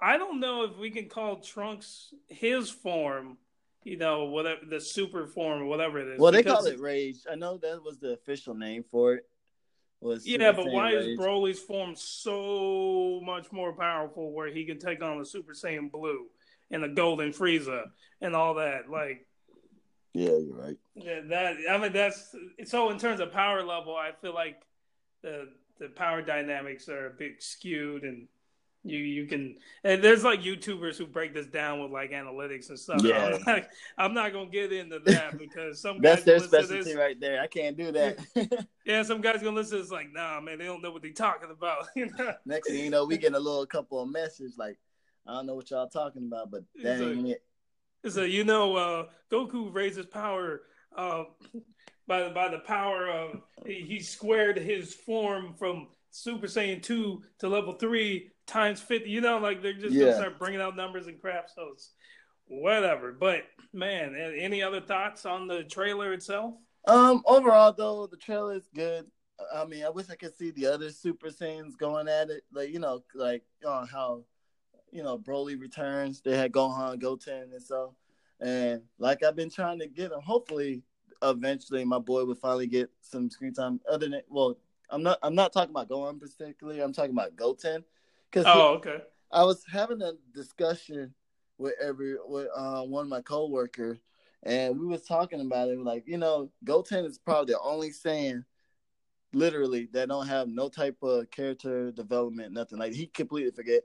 [0.02, 3.38] I don't know if we can call Trunks his form,
[3.84, 6.20] you know, whatever the super form or whatever it is.
[6.20, 7.18] well, they call it Rage.
[7.30, 9.28] I know that was the official name for it.
[10.02, 11.08] Was Yeah, but Saiyan why Rage.
[11.08, 15.92] is Broly's form so much more powerful where he can take on the Super Saiyan
[15.92, 16.26] Blue
[16.72, 17.86] and the Golden Frieza
[18.22, 18.90] and all that?
[18.90, 19.26] Like
[20.14, 20.78] Yeah, you're right.
[20.96, 22.90] yeah, that, I mean, that's so.
[22.90, 24.62] In terms of power level, I feel like
[25.22, 28.28] the the power dynamics are a bit skewed and.
[28.86, 32.78] You you can and there's like YouTubers who break this down with like analytics and
[32.78, 33.02] stuff.
[33.02, 33.38] Yeah.
[33.48, 33.64] I'm, not,
[33.98, 36.96] I'm not gonna get into that because some That's guys their specialty this.
[36.96, 37.42] right there.
[37.42, 38.20] I can't do that.
[38.86, 39.80] Yeah, some guys gonna listen.
[39.80, 41.88] It's like, nah, man, they don't know what they're talking about.
[41.96, 42.34] You know?
[42.46, 44.78] Next thing you know, we get a little couple of messages like,
[45.26, 47.44] I don't know what y'all talking about, but that It's ain't it.
[48.12, 50.64] So you know, uh, Goku raises power
[50.98, 51.24] uh,
[52.08, 57.48] by by the power of he, he squared his form from Super Saiyan two to
[57.48, 59.10] level three times fifty.
[59.10, 60.06] You know, like they're just Yeah.
[60.06, 61.50] gonna start bringing out numbers and crap.
[61.50, 61.92] So it's
[62.48, 63.12] whatever.
[63.12, 66.56] But man, any other thoughts on the trailer itself?
[66.88, 69.10] Um, overall though, the trailer is good.
[69.54, 72.70] I mean, I wish I could see the other Super Saiyans going at it, like
[72.70, 74.24] you know, like uh, how
[74.92, 76.22] you know Broly returns.
[76.22, 77.96] They had Gohan, Goten, and so,
[78.40, 80.22] and like I've been trying to get them.
[80.22, 80.84] Hopefully,
[81.22, 83.80] eventually, my boy will finally get some screen time.
[83.90, 84.58] Other than well,
[84.90, 85.18] I'm not.
[85.24, 86.82] I'm not talking about Gohan particularly.
[86.82, 87.84] I'm talking about Goten,
[88.34, 88.98] because Oh, okay.
[89.32, 91.14] I was having a discussion
[91.58, 94.00] with every with uh, one of my coworkers,
[94.44, 95.80] and we was talking about it.
[95.80, 98.44] Like, you know, Goten is probably the only Saiyan,
[99.34, 102.80] literally, that don't have no type of character development, nothing.
[102.80, 103.82] Like, he completely forget.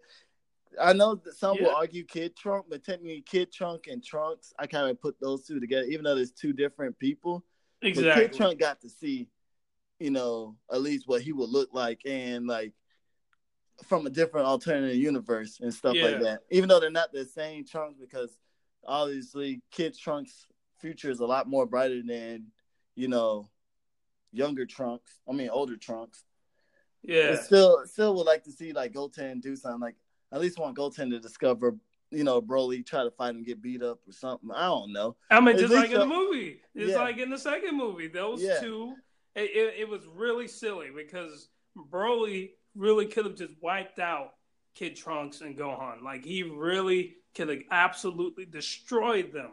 [0.80, 4.66] I know that some will argue Kid Trunk, but technically, Kid Trunk and Trunks, I
[4.66, 7.44] kind of put those two together, even though there's two different people.
[7.80, 9.28] But Kid Trunk got to see,
[9.98, 12.74] you know, at least what he would look like, and like
[13.84, 16.04] from a different alternative universe and stuff Yeah.
[16.04, 16.40] like that.
[16.50, 18.36] Even though they're not the same Trunks, because
[18.84, 20.46] obviously Kid Trunks'
[20.78, 22.46] future is a lot more brighter than
[22.94, 23.48] you know
[24.32, 25.20] younger Trunks.
[25.28, 26.24] I mean older Trunks.
[27.02, 27.30] Yeah.
[27.32, 29.80] But still, still would like to see like Goten do something.
[29.80, 29.96] Like
[30.32, 31.76] at least want Goten to discover,
[32.10, 34.50] you know, Broly try to fight him, get beat up or something.
[34.50, 35.16] I don't know.
[35.30, 36.98] I mean, At just like in the the- movie, it's Yeah.
[36.98, 38.08] like in the second movie.
[38.08, 38.58] Those Yeah.
[38.60, 38.96] two,
[39.36, 44.34] it, it, it was really silly because Broly really could have just wiped out
[44.74, 46.02] Kid Trunks and Gohan.
[46.02, 49.50] Like he really could have absolutely destroyed them.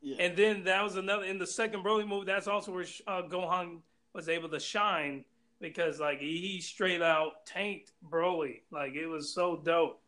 [0.00, 2.26] Yeah, And then that was another in the second Broly movie.
[2.26, 3.80] That's also where uh, Gohan
[4.12, 5.24] was able to shine
[5.60, 8.60] because like he, straight out tanked Broly.
[8.70, 10.00] Like it was so dope.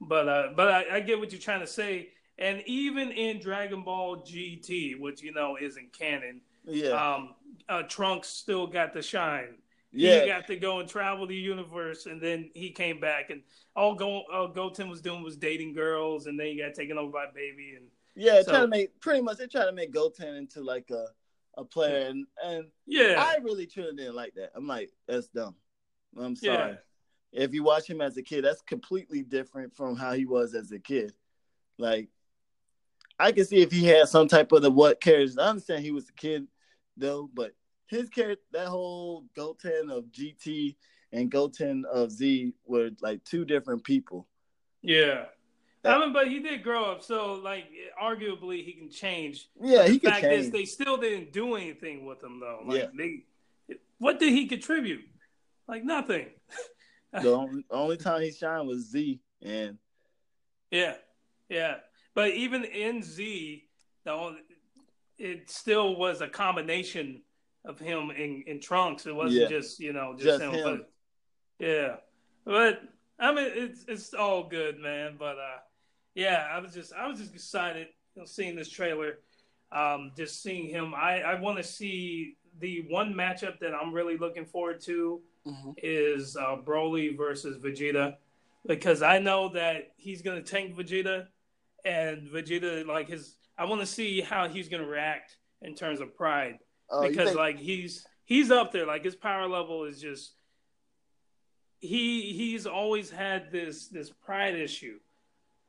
[0.00, 2.10] But uh, but I, I get what you're trying to say.
[2.38, 7.34] And even in Dragon Ball GT, which you know isn't canon, yeah, um,
[7.68, 9.56] uh, Trunks still got the shine.
[9.94, 10.20] Yeah.
[10.20, 13.42] He got to go and travel the universe, and then he came back, and
[13.76, 17.12] all Go uh, Goten was doing was dating girls, and then he got taken over
[17.12, 20.34] by Baby, and Yeah, So- try to make pretty much they try to make Goten
[20.36, 21.06] into like a
[21.56, 24.50] a player, and and yeah, I really truly didn't like that.
[24.54, 25.54] I'm like, that's dumb.
[26.18, 26.72] I'm sorry.
[27.32, 27.44] Yeah.
[27.44, 30.70] If you watch him as a kid, that's completely different from how he was as
[30.70, 31.12] a kid.
[31.78, 32.08] Like,
[33.18, 35.38] I can see if he had some type of the what characters.
[35.38, 36.46] I understand he was a kid
[36.96, 37.52] though, but
[37.86, 40.76] his character, that whole Goten of GT
[41.12, 44.26] and Goten of Z were like two different people.
[44.82, 45.26] Yeah.
[45.82, 47.66] That- I mean, but he did grow up, so like
[48.02, 49.48] arguably he can change.
[49.62, 50.46] Yeah, the he fact change.
[50.46, 52.62] is, they still didn't do anything with him though.
[52.66, 52.86] Like Yeah.
[52.96, 55.04] they, what did he contribute?
[55.68, 56.26] Like nothing.
[57.12, 59.78] the only, only time he shined was Z, and
[60.70, 60.94] Yeah,
[61.48, 61.76] yeah.
[62.14, 63.64] But even in Z,
[64.04, 64.40] the only,
[65.18, 67.22] it still was a combination
[67.64, 69.06] of him in, in Trunks.
[69.06, 69.58] It wasn't Yeah.
[69.58, 70.52] just you know just, Just him.
[70.52, 70.62] him.
[70.78, 70.90] But,
[71.66, 71.96] yeah,
[72.44, 72.82] but
[73.18, 75.16] I mean it's it's all good, man.
[75.18, 75.58] But uh,
[76.14, 79.18] yeah, I was just I was just excited you know, seeing this trailer.
[79.72, 84.16] Um, just seeing him, I I want to see the one matchup that I'm really
[84.16, 85.20] looking forward to
[85.78, 88.16] is uh, Broly versus Vegeta
[88.66, 91.26] because I know that he's gonna tank Vegeta,
[91.84, 93.36] and Vegeta like his.
[93.58, 96.58] I want to see how he's gonna react in terms of pride
[96.90, 98.86] oh, because think- like he's he's up there.
[98.86, 100.32] Like his power level is just
[101.80, 104.98] he he's always had this this pride issue,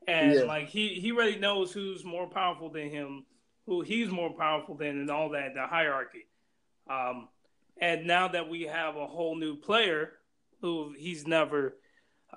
[0.07, 0.41] and Yeah.
[0.43, 3.25] like he he really knows who's more powerful than him,
[3.65, 6.27] who he's more powerful than, and all that the hierarchy.
[6.89, 7.27] Um,
[7.81, 10.13] and now that we have a whole new player
[10.61, 11.75] who he's never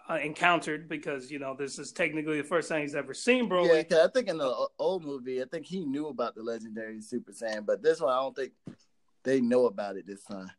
[0.09, 3.65] uh, encountered, because you know this is technically the first time he's ever seen bro.
[3.65, 3.89] Yeah, Broly.
[3.89, 7.33] 'cause I think in the old movie, I think he knew about the legendary Super
[7.33, 8.53] Saiyan, but this one I don't think
[9.25, 10.51] they know about it this time.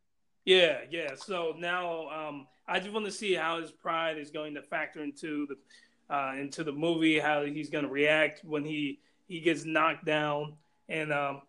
[0.45, 1.15] Yeah, yeah.
[1.15, 5.04] So now um, I just want to see how his pride is going to factor
[5.04, 9.63] into the uh, into the movie, how he's going to react when he he gets
[9.65, 10.54] knocked down,
[10.88, 11.41] and um,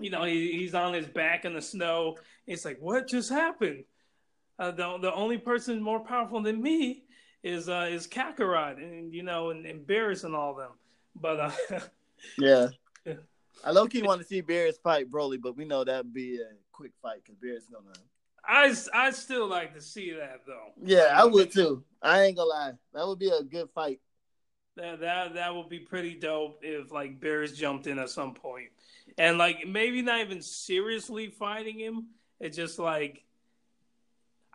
[0.00, 2.16] you know he, he's on his back in the snow.
[2.46, 3.84] It's like, what just happened?
[4.58, 7.04] Uh, the the only person more powerful than me
[7.42, 10.72] is uh, is Kakarot, and you know, and, and Beerus and all them.
[11.14, 11.80] But uh,
[12.38, 12.68] Yeah.
[13.64, 16.54] I low key want to see Beerus fight Broly, but we know that'd be a
[16.72, 17.92] quick fight because Beerus gonna.
[18.44, 20.72] I I still like to see that though.
[20.82, 21.84] Yeah, I would too.
[22.00, 24.00] I ain't gonna lie, that would be a good fight.
[24.76, 28.70] That that that would be pretty dope if like Beerus jumped in at some point,
[29.18, 32.08] and like maybe not even seriously fighting him.
[32.40, 33.22] It's just like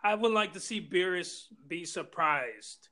[0.02, 2.88] I would like to see Beerus be surprised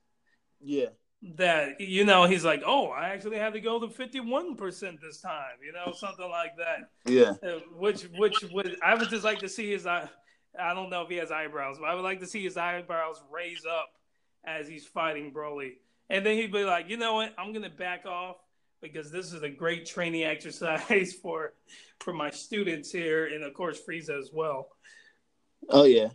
[0.61, 0.88] Yeah,
[1.37, 5.01] that you know he's like, oh, I actually had to go to fifty one percent
[5.01, 6.90] this time, you know, something like that.
[7.07, 10.09] yeah, Uh, which which would I would just like to see his eye.
[10.59, 13.23] I don't know if he has eyebrows, but I would like to see his eyebrows
[13.31, 13.90] raise up
[14.45, 15.73] as he's fighting Broly,
[16.09, 18.37] and then he'd be like, you know what, I'm gonna back off
[18.81, 21.53] because this is a great training exercise for
[22.01, 24.69] for my students here, and of course Frieza as well.
[25.71, 26.09] oh yeah.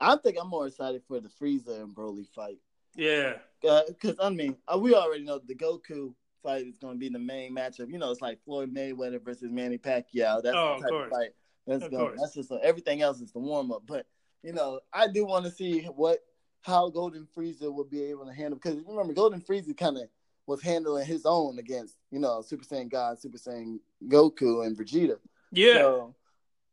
[0.00, 2.58] I think I'm more excited for the Frieza and Broly fight.
[2.94, 7.08] Yeah, because I mean, uh, we already know the Goku fight is going to be
[7.08, 7.90] the main matchup.
[7.90, 10.42] You know, it's like Floyd Mayweather versus Manny Pacquiao.
[10.42, 11.06] That's Oh, the of type course.
[11.06, 11.30] of fight.
[11.66, 12.06] That's Of going.
[12.08, 12.20] course.
[12.20, 13.82] That's just everything else is the warm up.
[13.86, 14.06] But
[14.42, 16.20] you know, I do want to see what
[16.62, 20.04] how Golden Frieza would be able to handle because remember, Golden Frieza kind of
[20.46, 25.18] was handling his own against you know Super Saiyan God, Super Saiyan Goku, and Vegeta.
[25.52, 26.14] yeah, So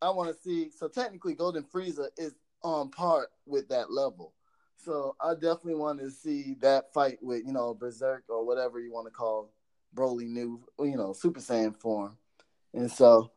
[0.02, 0.70] I want to see.
[0.72, 2.34] So technically, Golden Frieza is
[2.66, 4.34] on par with that level.
[4.78, 8.92] So I definitely want to see that fight with you know Berserk or whatever you
[8.92, 9.52] want to call
[9.96, 12.18] Broly new you know Super Saiyan form.
[12.74, 13.32] And so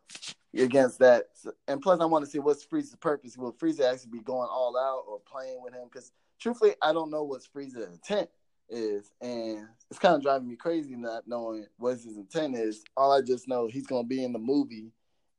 [0.57, 1.27] against that,
[1.69, 3.37] and plus I want to see what's Frieza's purpose.
[3.37, 5.85] Will Frieza actually be going all out or playing with him?
[5.85, 6.11] Because
[6.41, 8.31] truthfully, I don't know what Frieza's intent
[8.69, 12.83] is, and it's kind of driving me crazy not knowing what his intent is.
[12.97, 14.91] All I just know he's gonna be in the movie,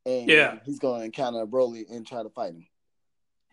[0.05, 0.59] and Yeah.
[0.63, 2.67] he's gonna encounter Broly and try to fight him.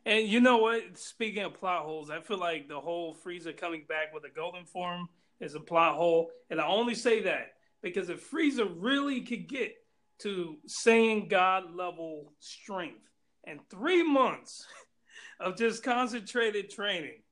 [0.07, 0.97] And you know what?
[0.97, 4.65] Speaking of plot holes, I feel like the whole Frieza coming back with a golden
[4.65, 5.09] form
[5.41, 6.31] is a plot hole.
[6.49, 9.75] And I only say that because if Frieza really could get
[10.21, 13.03] to Saiyan God level strength
[13.45, 14.65] and three months
[15.41, 17.23] of just concentrated training,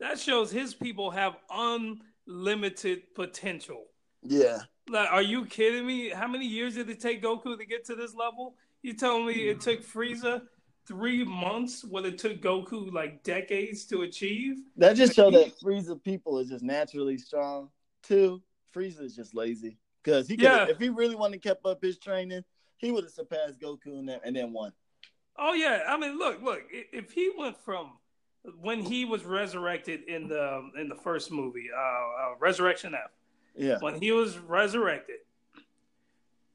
[0.00, 3.84] that shows his people have unlimited potential.
[4.24, 6.08] Yeah, Like, are you kidding me?
[6.10, 8.56] How many years did it take Goku to get to this level?
[8.82, 9.70] You telling me it mm-hmm.
[9.70, 10.42] took Frieza
[10.88, 14.56] three months what it took Goku like decades to achieve?
[14.78, 17.68] that just show that Frieza people is just naturally strong.
[18.02, 18.42] Two,
[18.74, 20.66] Frieza is just lazy because he Yeah.
[20.68, 22.42] if he really wanted to keep up his training,
[22.78, 24.72] he would have surpassed Goku and then, and then won.
[25.36, 26.62] Oh yeah, I mean, look, look.
[26.70, 27.98] If he went from
[28.60, 33.10] when he was resurrected in the in the first movie, uh, uh, Resurrection F,
[33.54, 35.18] Yeah, when he was resurrected,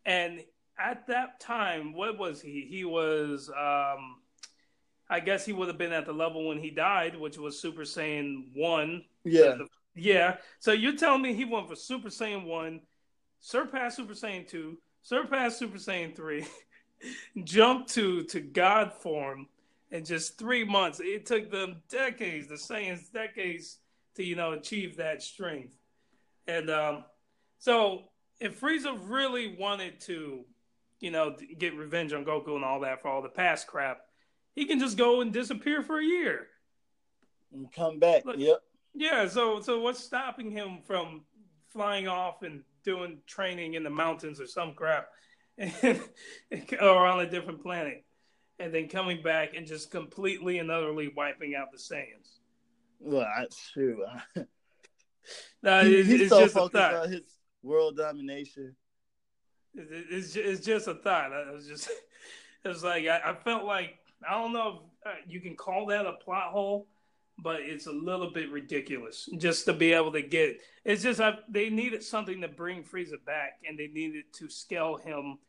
[0.05, 0.43] and
[0.77, 2.65] at that time, what was he?
[2.69, 4.17] He was, um,
[5.09, 7.81] I guess, he would have been at the level when he died, which was Super
[7.81, 9.03] Saiyan One.
[9.23, 9.57] yeah,
[9.95, 10.37] yeah.
[10.59, 12.81] So you're telling me he went for Super Saiyan 1,
[13.39, 16.45] surpassed Super Saiyan 2, surpassed Super Saiyan 3,
[17.43, 19.47] jumped to, to God form
[19.91, 20.99] in just three months.
[21.01, 23.77] It took them decades, the Saiyans decades
[24.15, 25.73] to, you know, achieve that strength.
[26.47, 27.05] And um,
[27.59, 28.05] so
[28.39, 30.43] if Frieza really wanted to,
[30.99, 34.01] you know, get revenge on Goku and all that for all the past crap,
[34.55, 36.47] he can just go and disappear for a year.
[37.53, 38.25] and come back.
[38.25, 38.59] Look- Yep.
[38.95, 41.25] Yeah, so so what's stopping him from
[41.71, 45.07] flying off and doing training in the mountains or some crap,
[46.81, 48.03] or on a different planet,
[48.59, 52.37] and then coming back and just completely and utterly wiping out the Saiyans?
[52.99, 54.05] Well, that's true.
[55.63, 57.21] No, He- it's, he's it's so just focused on his
[57.63, 58.75] world domination.
[59.73, 61.33] It- it- It's it's just a thought.
[61.33, 61.89] I was just
[62.63, 63.97] it was like I, I felt like
[64.29, 64.69] I don't know
[65.05, 66.87] if uh, you can call that a plot hole,
[67.39, 70.59] but it's a little bit ridiculous just to be able to get.
[70.85, 74.97] It's just I, they needed something to bring Frieza back, and they needed to scale
[74.97, 75.39] him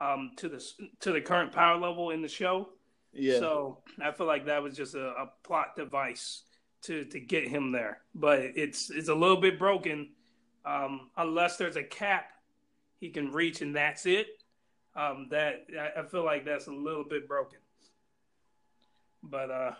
[0.00, 0.64] um, to the
[1.00, 2.70] to the current power level in the show.
[3.12, 3.38] Yeah.
[3.38, 6.42] So I feel like that was just a, a plot device
[6.82, 10.10] to to get him there, but it's it's a little bit broken.
[10.64, 12.26] Um, unless there's a cap
[13.00, 14.26] he can reach and that's it.
[14.94, 17.59] Um, that I, I feel like that's a little bit broken.
[19.22, 19.72] But uh,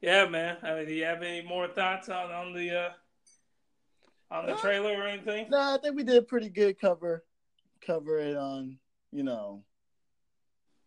[0.00, 0.56] yeah, man.
[0.62, 2.90] I mean, do you have any more thoughts on on the uh,
[4.30, 5.46] on the trailer or anything?
[5.50, 7.24] no, I think we did pretty good cover
[7.80, 8.76] cover it on,
[9.12, 9.62] you know,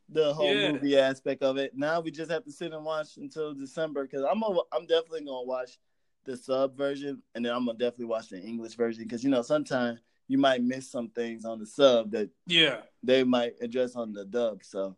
[0.09, 0.71] the whole Yeah.
[0.73, 1.71] movie aspect of it.
[1.75, 5.21] Now we just have to sit and watch until December because I'm a, I'm definitely
[5.25, 5.79] gonna watch
[6.25, 9.41] the sub version and then I'm gonna definitely watch the English version because you know
[9.41, 12.81] sometimes you might miss some things on the sub that Yeah.
[13.03, 14.63] they might address on the dub.
[14.63, 14.95] So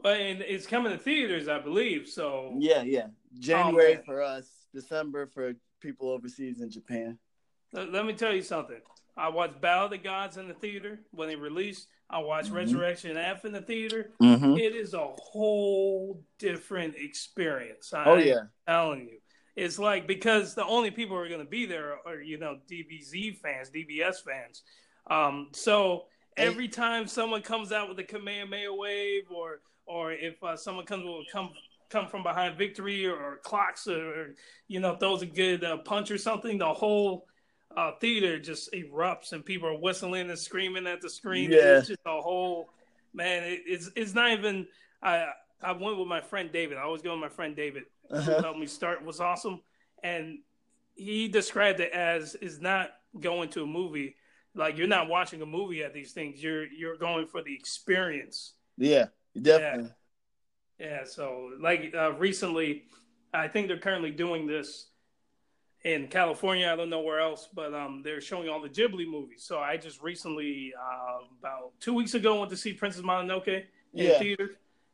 [0.00, 2.08] Well, and it's coming to theaters, I believe.
[2.08, 3.06] So yeah, yeah,
[3.38, 4.02] January man.
[4.04, 7.18] for us, December for people overseas in Japan.
[7.72, 8.80] Let, let me tell you something.
[9.16, 11.88] I watched Battle of the Gods in the theater when it released.
[12.08, 12.56] I watched Mhm.
[12.56, 14.12] Resurrection F in the theater.
[14.22, 14.56] Mm-hmm.
[14.56, 17.92] It is a whole different experience.
[17.92, 19.18] I, Oh I'm yeah, telling you.
[19.56, 22.58] It's like because the only people who are going to be there are you know
[22.70, 24.62] DBZ fans, DBS fans.
[25.10, 26.04] Um, so
[26.36, 31.04] every time someone comes out with a Kamehameha wave, or or if uh, someone comes
[31.04, 31.50] with come
[31.90, 34.34] come from behind victory, or, clocks, or,
[34.68, 37.26] you know throws a good uh, punch or something, the whole
[37.76, 41.50] uh, theater just erupts and people are whistling and screaming at the screen.
[41.50, 41.78] Yeah.
[41.78, 42.68] It's just a whole
[43.14, 43.42] man.
[43.44, 44.66] It, it's it's not even.
[45.02, 45.26] I
[45.62, 46.78] I went with my friend David.
[46.78, 48.42] I always go with my friend David who Uh-huh.
[48.42, 49.60] helped me start was awesome,
[50.02, 50.38] and
[50.94, 54.16] he described it as is not going to a movie.
[54.54, 56.42] Like you're not watching a movie at these things.
[56.42, 58.54] You're you're going for the experience.
[58.76, 59.06] yeah,
[59.42, 59.90] definitely.
[60.78, 61.04] Yeah.
[61.04, 62.84] So like uh, recently,
[63.34, 64.88] I think they're currently doing this
[65.84, 66.68] in California.
[66.72, 69.44] I don't know where else, but um, they're showing all the Ghibli movies.
[69.44, 73.64] So I just recently, uh, about two weeks ago, went to see Princess Mononoke in
[73.92, 74.18] Yeah.
[74.18, 74.50] theater.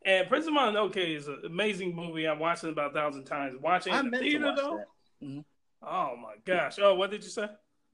[0.07, 2.27] And Princess Mononoke is an amazing movie.
[2.27, 3.57] I've watched it about a thousand times.
[3.61, 4.81] Watching it in the theater though.
[5.23, 5.45] that.
[5.87, 6.79] Oh my gosh!
[6.81, 7.47] Oh, what did you say?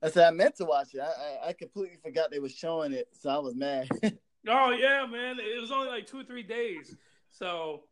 [0.03, 1.01] I said I meant to watch it.
[1.01, 1.07] I,
[1.45, 3.89] I, I completely forgot they were showing it, so I was mad.
[4.49, 5.37] Oh yeah, man!
[5.39, 6.97] It was only like two or three days,
[7.31, 7.83] so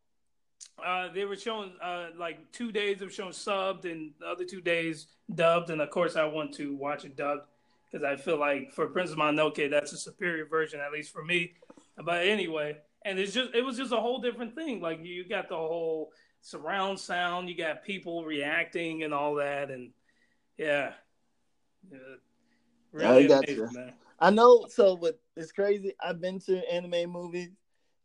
[0.83, 4.61] uh, they were showing uh, like two days of showing subbed and the other two
[4.61, 7.43] days dubbed, and of course I want to watch it dubbed
[7.91, 11.53] because I feel like for Princess Mononoke that's a superior version at least for me.
[12.03, 14.81] But anyway, and it's just it was just a whole different thing.
[14.81, 17.49] Like you got the whole surround sound.
[17.49, 19.91] You got people reacting and all that, and
[20.57, 20.93] yeah,
[21.91, 21.97] yeah
[22.91, 23.79] really I got amazing, you.
[23.79, 23.93] man.
[24.19, 24.65] I know.
[24.69, 25.93] So, what it's crazy.
[26.01, 27.49] I've been to anime movies,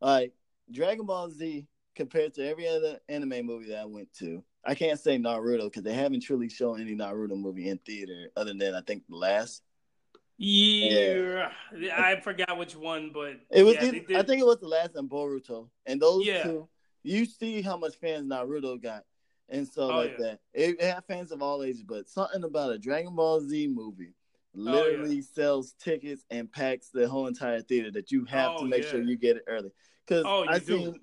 [0.00, 0.32] like
[0.70, 1.66] Dragon Ball Z,
[1.96, 4.42] compared to every other anime movie that I went to.
[4.64, 8.54] I can't say Naruto because they haven't truly shown any Naruto movie in theater, other
[8.54, 9.62] than I think the last.
[10.38, 11.50] Yeah,
[11.96, 13.74] I forgot which one, but It was.
[13.76, 16.42] yeah, either- I think it was the last and Boruto, and those Yeah.
[16.42, 16.68] two.
[17.02, 19.04] You see how much fans Naruto got,
[19.48, 20.24] and so Oh, like yeah.
[20.24, 20.40] that.
[20.54, 24.14] It, it had fans of all ages, but something about a Dragon Ball Z movie
[24.56, 28.66] Oh, literally sells tickets and packs the whole entire theater that you have Oh, to
[28.66, 29.70] make sure you get it early.
[30.06, 30.64] Because Oh, I do.
[30.64, 31.00] seen,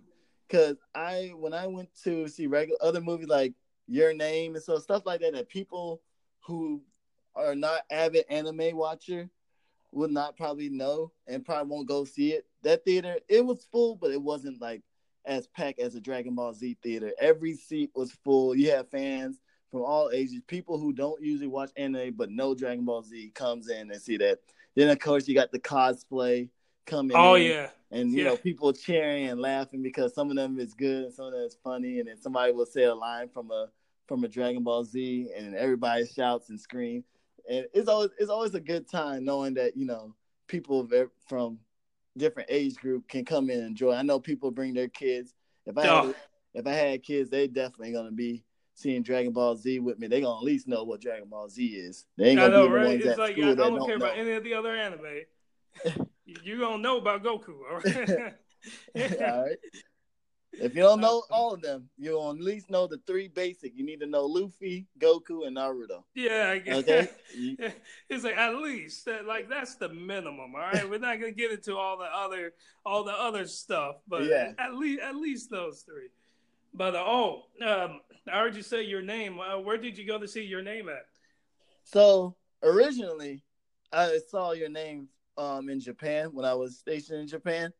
[0.47, 3.53] because I when I went to see regular other movies like
[3.87, 6.01] Your Name and so stuff like that, that people
[6.45, 6.81] who
[7.35, 9.29] are not avid anime watcher
[9.91, 12.45] would not probably know and probably won't go see it.
[12.63, 14.81] That theater, it was full, but it wasn't like
[15.25, 17.11] as packed as a Dragon Ball Z theater.
[17.19, 18.55] Every seat was full.
[18.55, 19.40] You have fans
[19.71, 23.69] from all ages, people who don't usually watch anime but know Dragon Ball Z comes
[23.69, 24.39] in and see that.
[24.75, 26.49] Then of course you got the cosplay
[26.85, 27.17] coming.
[27.17, 28.25] oh in, yeah, and you yeah.
[28.25, 31.41] know people cheering and laughing because some of them is good and some of them
[31.41, 33.67] is funny, and then somebody will say a line from a
[34.07, 37.05] from a Dragon Ball Z, and everybody shouts and screams.
[37.49, 40.13] And it's always it's always a good time knowing that you know
[40.47, 40.87] people
[41.27, 41.59] from
[42.17, 43.93] different age group can come in and enjoy.
[43.93, 45.33] I know people bring their kids.
[45.65, 46.01] If I Oh.
[46.07, 46.15] had,
[46.53, 48.43] if I had kids, they definitely gonna be
[48.81, 50.07] seeing Dragon Ball Z with me.
[50.07, 52.05] They gonna at least know what Dragon Ball Z is.
[52.17, 52.85] They ain't gonna know, be the right?
[52.87, 54.05] ones It's at like school I, I don't, don't care know.
[54.05, 55.21] about any of the other anime.
[56.25, 58.33] you, don't know about Goku, all right?
[59.21, 59.57] all right.
[60.53, 63.71] If you don't know all of them, you'll at least know the three basic.
[63.73, 66.03] You need to know Luffy, Goku, and Naruto.
[66.13, 66.77] Yeah, I guess.
[66.77, 67.07] Okay.
[68.09, 70.53] It's like at least that, like that's the minimum.
[70.53, 72.53] All right, we're not gonna get into all the other
[72.85, 74.51] all the other stuff, but Yeah.
[74.59, 76.09] at least at least those three.
[76.73, 78.01] But uh, oh, um,
[78.31, 79.39] I heard you say your name.
[79.39, 81.05] Uh, where did you go to see your name at?
[81.83, 83.43] So originally,
[83.91, 85.07] I saw your name
[85.37, 87.71] um in Japan when I was stationed in Japan.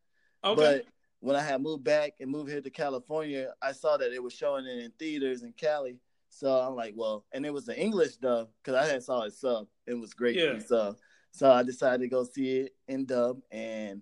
[0.43, 0.61] Okay.
[0.61, 0.85] But
[1.19, 4.33] when I had moved back and moved here to California, I saw that it was
[4.33, 5.99] showing it in theaters in Cali.
[6.29, 9.33] So I'm like, well, and it was the English dub because I had saw it
[9.33, 9.67] sub.
[9.85, 10.59] It was great Yeah.
[10.59, 10.97] sub.
[11.31, 14.01] So I decided to go see it in dub, and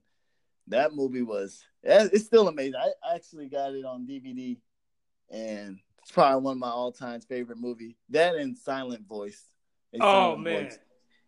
[0.68, 2.76] that movie was it's still amazing.
[2.76, 4.58] I actually got it on DVD,
[5.30, 7.98] and it's probably one of my all time favorite movie.
[8.10, 9.44] That and Silent Voice.
[9.94, 10.64] A oh Silent man.
[10.64, 10.80] Voice.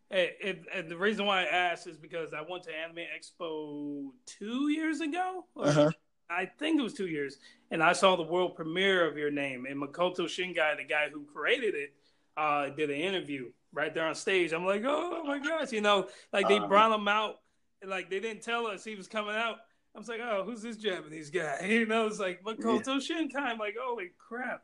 [0.09, 4.09] Hey, it, and the reason why I asked is because I went to Anime Expo
[4.25, 5.45] two years ago.
[5.55, 5.91] Uh-huh.
[6.29, 7.37] I think it was two years,
[7.71, 9.65] and I saw the world premiere of your name.
[9.69, 11.93] And Makoto Shinkai, the guy who created it,
[12.37, 14.51] uh, did an interview right there on stage.
[14.51, 16.67] I'm like, oh my gosh, you know, like they Uh.
[16.67, 17.35] brought him out,
[17.81, 19.57] and like they didn't tell us he was coming out.
[19.93, 21.59] I was like, oh, who's this Japanese guy?
[21.67, 23.35] You know, it's like Makoto Shinkai.
[23.35, 24.63] I'm like, holy crap.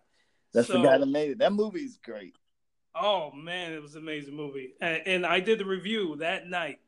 [0.53, 1.37] That's So- the guy that made it.
[1.39, 2.35] That movie's great.
[2.99, 4.73] Oh man, it was an amazing movie.
[4.81, 6.79] And, and I did the review that night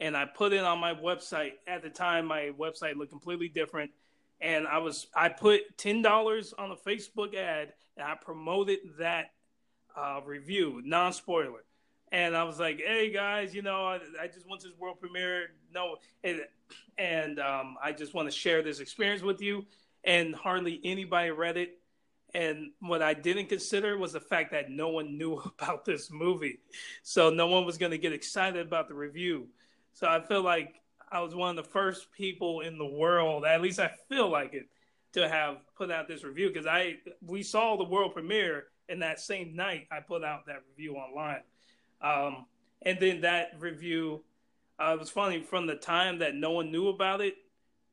[0.00, 1.52] and I put it on my website.
[1.66, 3.90] At the time my website looked completely different
[4.40, 9.30] and I was I put $10 on a Facebook ad and I promoted that
[9.96, 11.64] uh, review, non-spoiler.
[12.12, 15.00] And I was like, "Hey guys, you know, I, I just went to this world
[15.00, 15.50] premiere.
[15.74, 16.40] No, and,
[16.98, 19.64] and um, I just want to share this experience with you."
[20.04, 21.78] And hardly anybody read it.
[22.34, 26.60] And what I didn't consider was the fact that no one knew about this movie.
[27.02, 29.48] So no one was going to get excited about the review.
[29.94, 30.80] So I feel like
[31.10, 34.54] I was one of the first people in the world, at least I feel like
[34.54, 34.66] it,
[35.12, 39.18] to have put out this review because I we saw the world premiere and that
[39.18, 41.40] same night I put out that review online.
[42.00, 42.46] Um,
[42.82, 44.22] and then that review
[44.78, 47.34] uh, it was funny from the time that no one knew about it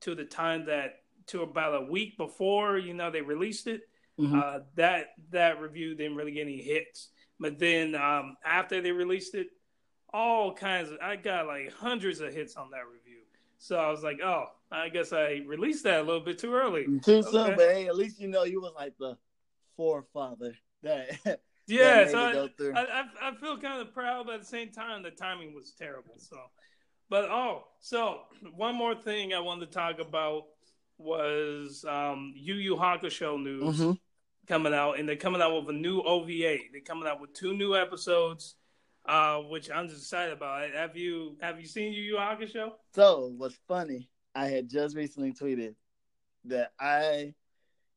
[0.01, 3.87] to the time that to about a week before you know they released it
[4.19, 4.43] Mhm.
[4.43, 7.09] uh, that that review didn't really get any hits.
[7.39, 9.47] But then um, after they released it,
[10.13, 13.21] all kinds of I got like hundreds of hits on that review.
[13.57, 16.85] So I was like, oh, I guess I released that a little bit too early.
[17.01, 19.17] Too soon, but hey, at least you know you was like the
[19.77, 21.41] forefather that.
[21.67, 22.79] Yeah, so I.
[22.79, 26.15] I, I feel kind of proud, but at the same time, the timing was terrible.
[26.17, 26.37] So,
[27.09, 28.21] but oh, so
[28.55, 30.43] one more thing I wanted to talk about
[30.97, 33.79] was um, Yu Yu Hakusho news.
[33.79, 33.97] Mhm.
[34.45, 36.57] coming out, and they're coming out with a new OVA.
[36.73, 38.55] They're coming out with two new episodes,
[39.05, 40.69] uh, which I'm just excited about.
[40.73, 42.71] Have you have you seen Yu Yu Hakusho?
[42.93, 44.09] So what's funny?
[44.35, 45.75] I had just recently tweeted
[46.45, 47.33] that I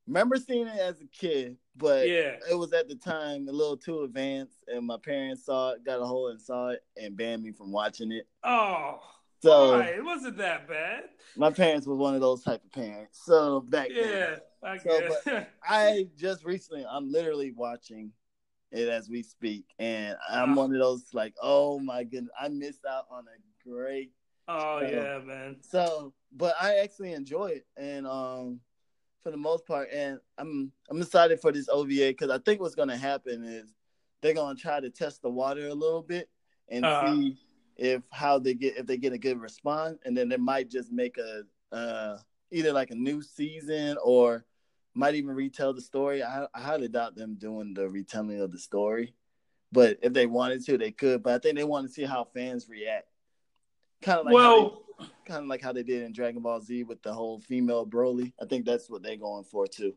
[0.07, 2.37] remember seeing it as a kid, but Yeah.
[2.49, 6.01] it was at the time a little too advanced, and my parents saw it, got
[6.01, 8.27] a hold and saw it, and banned me from watching it.
[8.43, 8.99] Oh,
[9.39, 11.03] So it wasn't that bad.
[11.35, 13.19] my parents were one of those type of parents.
[13.23, 15.47] So back then, Yeah, I So, guess.
[15.63, 18.11] I just recently, I'm literally watching
[18.71, 20.55] it as we speak, and I'm Ah.
[20.55, 24.11] one of those like, oh my goodness, I missed out on a great.
[24.47, 25.57] oh So- yeah, man.
[25.61, 28.59] So, but I actually enjoy it, and um,
[29.27, 32.75] for the most part, and I'm I'm excited for this OVA because I think what's
[32.75, 33.73] gonna happen is
[34.21, 36.29] they're gonna try to test the water a little bit
[36.69, 37.11] and Uh-huh.
[37.13, 37.35] see
[37.75, 40.93] if how they get if they get a good response, and then they might just
[40.93, 41.43] make a
[41.75, 42.19] uh
[42.51, 44.45] either like a new season or
[44.93, 46.23] might even retell the story.
[46.23, 49.13] I, I highly doubt them doing the retelling of the story,
[49.73, 51.21] but if they wanted to, they could.
[51.21, 53.09] But I think they want to see how fans react.
[54.01, 56.61] Kind of like how well, they, kind of like how they did in Dragon Ball
[56.61, 58.33] Z with the whole female Broly.
[58.41, 59.93] I think that's what they're going for too.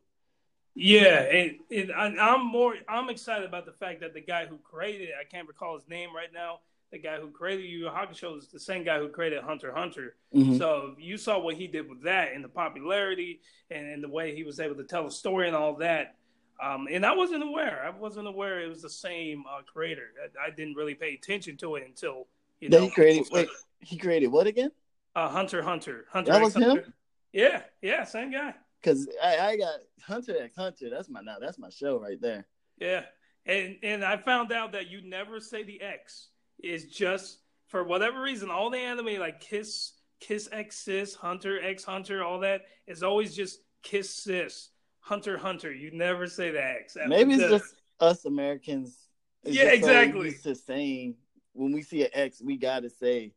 [0.75, 2.75] yeah, and, and I, I'm more.
[2.87, 5.87] I'm excited about the fact that the guy who created it, I can't recall his
[5.87, 6.59] name right now.
[6.91, 10.15] The guy who created Yu Yu Hakusho is the same guy who created Hunter Hunter.
[10.35, 10.57] Mhm.
[10.57, 13.39] So you saw what he did with that and the popularity
[13.69, 16.15] and, and the way he was able to tell a story and all that.
[16.61, 17.81] Um, and I wasn't aware.
[17.85, 20.09] I wasn't aware it was the same uh, creator.
[20.21, 22.27] I, I didn't really pay attention to it until
[22.59, 23.25] you know created.
[23.31, 23.47] Wait,
[23.81, 24.71] he created what again?
[25.15, 26.05] uh, Hunter Hunter.
[26.11, 26.93] Hunter That x was him?
[27.33, 28.53] Yeah, yeah, same guy.
[28.81, 30.89] Because I, I got Hunter x Hunter.
[30.89, 31.37] That's my now.
[31.39, 32.47] That's my show right there.
[32.79, 33.03] Yeah,
[33.45, 36.29] and and I found out that you never say the X.
[36.59, 41.83] It's just for whatever reason, all the anime like Kiss, Kiss X Sis, Hunter X
[41.83, 44.69] Hunter, all that is always just Kiss Sis,
[44.99, 45.71] Hunter Hunter.
[45.73, 46.97] You never say the X.
[47.07, 48.97] Maybe it's The- just us Americans.
[49.43, 50.25] It's Yeah, so exactly.
[50.29, 51.15] used to saying
[51.53, 53.33] when we see an X, we gotta say.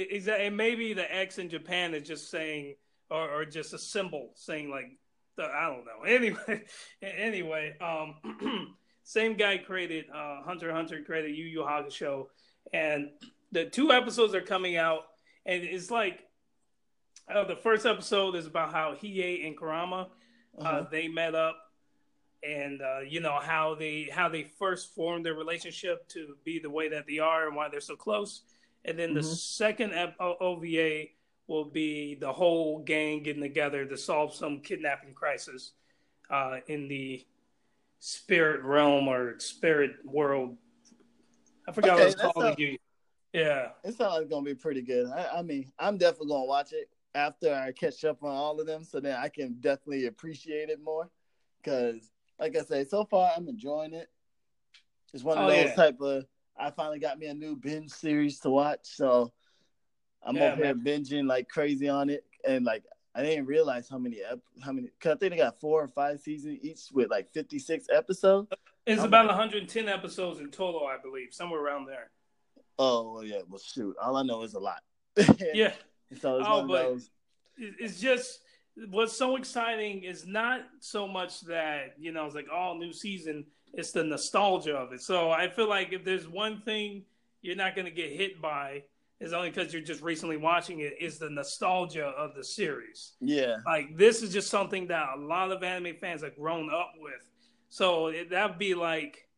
[0.00, 2.74] Exactly, and maybe the X in Japan is just saying,
[3.10, 4.90] or, or just a symbol saying like,
[5.36, 6.04] the, I don't know.
[6.06, 6.64] Anyway,
[7.02, 12.26] anyway, um, same guy created uh, Hunter Hunter created Yu Yu Hakusho,
[12.72, 13.10] and
[13.52, 15.02] the two episodes are coming out,
[15.44, 16.20] and it's like,
[17.32, 20.08] uh, the first episode is about how Hiei and Kurama
[20.58, 20.84] uh, Uh-huh.
[20.90, 21.56] they met up
[22.42, 26.70] and uh, you know how they how they first formed their relationship to be the
[26.70, 28.42] way that they are and why they're so close
[28.86, 29.36] and then the Mhm.
[29.36, 31.04] second ova
[31.48, 35.72] will be the whole gang getting together to solve some kidnapping crisis
[36.30, 37.24] uh, in the
[37.98, 40.56] spirit realm or spirit world
[41.68, 42.58] i forgot Okay, what it's called
[43.32, 45.08] yeah It sounds like gonna be pretty good.
[45.10, 48.66] I, I mean, I'm definitely gonna watch it after I catch up on all of
[48.66, 51.10] them, so then I can definitely appreciate it more.
[51.58, 54.08] Because, like I say, so far I'm enjoying it.
[55.12, 55.74] It's one of Oh, those yeah.
[55.74, 56.24] type of.
[56.58, 59.32] I finally got me a new binge series to watch, so
[60.22, 62.82] I'm Yeah, over here binging like crazy on it, and like
[63.14, 64.88] I didn't realize how many ep- how many.
[65.00, 68.48] Cause I think they got four or five seasons each with like 56 episodes.
[68.86, 72.10] it's I'm about like- 110 episodes in total i believe somewhere around there
[72.78, 74.82] Oh well, yeah, well shoot, all I know is a lot.
[75.54, 75.72] yeah
[76.20, 77.10] So it's Oh, one of but- those.
[77.58, 78.40] it's just
[78.90, 83.46] what's so exciting is not so much that you know it's like all new season
[83.76, 87.04] it's the nostalgia of it so i feel like if there's one thing
[87.42, 88.82] you're not going to get hit by
[89.20, 93.56] is only because you're just recently watching it is the nostalgia of the series Yeah.
[93.64, 97.22] like this is just something that a lot of anime fans have grown up with
[97.68, 99.28] so it, that'd be like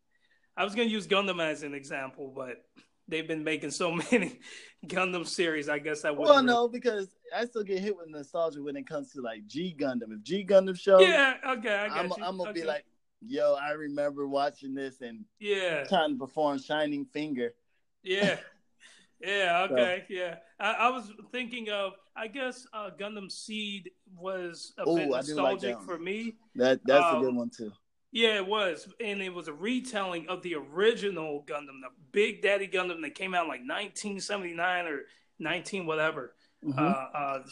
[0.56, 2.64] i was going to use gundam as an example but
[3.08, 4.38] they've been making so many
[4.86, 8.62] gundam series i guess that would Well, no, because I still get hit with nostalgia
[8.62, 10.12] when it comes to like G Gundam.
[10.16, 12.84] If G Gundam shows, yeah okay i got I'm, you I'm gonna be like,
[13.20, 17.54] yo, I remember watching this and Yeah, trying to perform Shining Finger.
[18.02, 18.36] yeah,
[19.20, 19.66] yeah.
[19.70, 20.36] Okay, yeah.
[20.60, 21.92] I, I was thinking of.
[22.16, 25.86] I guess uh, Gundam Seed was a Ooh, bit I do like that nostalgic one.
[25.86, 26.36] for me.
[26.56, 27.72] That that's Um, a good one too.
[28.10, 32.66] Yeah, it was, and it was a retelling of the original Gundam, the Big Daddy
[32.66, 35.00] Gundam that came out in like 1979 or
[35.38, 36.78] 19 whatever, Mhm.
[36.78, 37.42] uh, uh,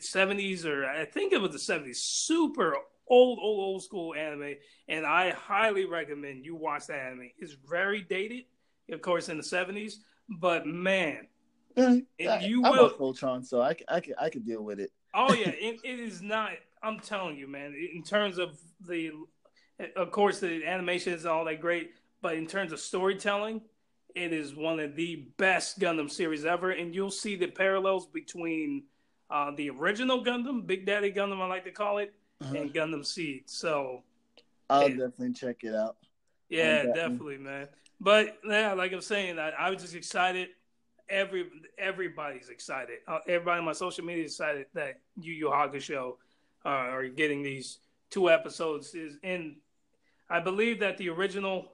[0.00, 2.00] 70s or I think it was the 70s.
[2.00, 2.76] Super
[3.10, 4.54] old, old, old school anime,
[4.88, 7.30] and I highly recommend you watch that anime.
[7.38, 8.44] It's very dated,
[8.90, 9.94] of course, in the 70s,
[10.28, 11.26] but man,
[11.76, 12.04] I,
[12.40, 14.90] you I'm will- a Voltron, so I, I, can, I can deal with it.
[15.12, 16.52] Oh yeah, it, it is not.
[16.82, 17.74] I'm telling you, man.
[17.92, 18.58] In terms of
[18.88, 19.10] the,
[19.96, 21.90] of course, the animation is all that great,
[22.22, 23.60] but in terms of storytelling,
[24.14, 28.84] it is one of the best Gundam series ever, and you'll see the parallels between
[29.30, 32.54] uh, the original Gundam, Big Daddy Gundam, I like to call it, Uh-huh.
[32.56, 33.42] and Gundam Seed.
[33.46, 34.02] So
[34.68, 35.96] I'll definitely check it out.
[36.48, 37.68] yeah, definitely, man.
[38.00, 40.48] But yeah, like I'm saying, I, I was just excited.
[41.08, 42.98] Every everybody's excited.
[43.06, 46.16] Uh, everybody on my social media is excited that Yu Yu Hakusho
[46.64, 47.80] uh, are getting these
[48.10, 48.94] two episodes.
[48.94, 49.56] Is in,
[50.30, 51.72] I believe that the original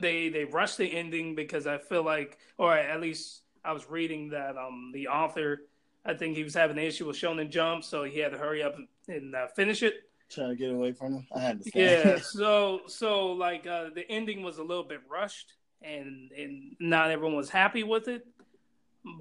[0.00, 4.30] they they rushed the ending because I feel like, or at least I was reading
[4.30, 5.62] that um the author,
[6.06, 8.62] I think he was having an issue with Shonen Jump, so he had to hurry
[8.62, 8.76] up
[9.08, 9.94] and uh, finish it.
[10.30, 11.26] Trying to get away from him.
[11.34, 12.08] I had understand.
[12.08, 15.52] Yeah, so so like uh, the ending was a little bit rushed,
[15.82, 18.26] and and not everyone was happy with it,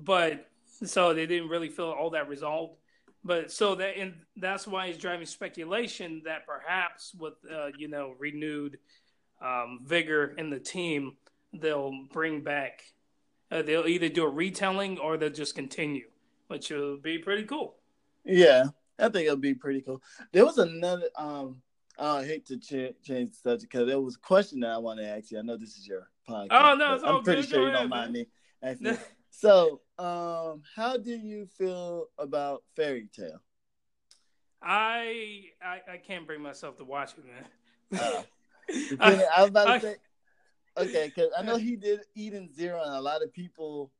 [0.01, 0.47] but
[0.83, 2.77] so they didn't really feel all that resolved.
[3.23, 8.15] But so that and that's why it's driving speculation that perhaps with uh, you know
[8.19, 8.77] renewed
[9.43, 11.17] um, vigor in the team,
[11.53, 12.83] they'll bring back.
[13.51, 16.05] Uh, they'll either do a retelling or they'll just continue,
[16.47, 17.75] which will be pretty cool.
[18.23, 18.65] Yeah,
[18.99, 20.01] I think it'll be pretty cool.
[20.31, 21.07] There was another.
[21.17, 21.61] Um,
[21.97, 24.99] I hate to ch- change the subject because there was a question that I want
[24.99, 25.39] to ask you.
[25.39, 26.47] I know this is your podcast.
[26.51, 27.49] Oh no, it's I'm pretty good.
[27.49, 28.21] sure Go you ahead, don't mind man.
[28.23, 28.27] me
[28.61, 28.97] asking.
[29.29, 33.41] so, um, how do you feel about Fairy Tail?
[34.61, 37.45] I, I I can't bring myself to watch it, man.
[38.67, 39.95] Uh, I- I was about to I- say,
[40.77, 43.91] okay, because I know he did Eden Zero, and a lot of people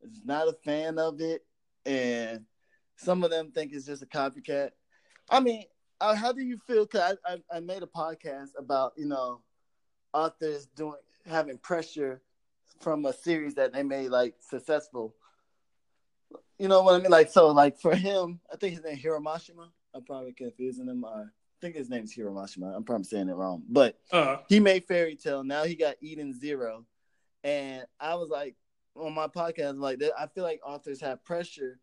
[0.00, 1.44] is not a fan of it,
[1.86, 2.44] and
[2.96, 4.70] some of them think it's just a copycat.
[5.30, 5.64] I mean,
[6.00, 6.84] uh, how do you feel?
[6.84, 9.42] Because I, I I made a podcast about you know
[10.12, 12.20] authors doing having pressure
[12.80, 15.14] from a series that they made like successful.
[16.58, 17.10] You know what I mean?
[17.10, 19.68] Like so, like for him, I think his name is Hiro Mashima.
[19.94, 21.04] I'm probably confusing him.
[21.04, 21.24] I
[21.60, 22.74] think his name's Hiro Mashima.
[22.74, 25.44] I'm probably saying it wrong, but uh, he made Fairy Tail.
[25.44, 26.84] Now he got Eden Zero,
[27.44, 28.56] and I was like
[28.96, 31.78] on my podcast, like that- I feel like authors have pressure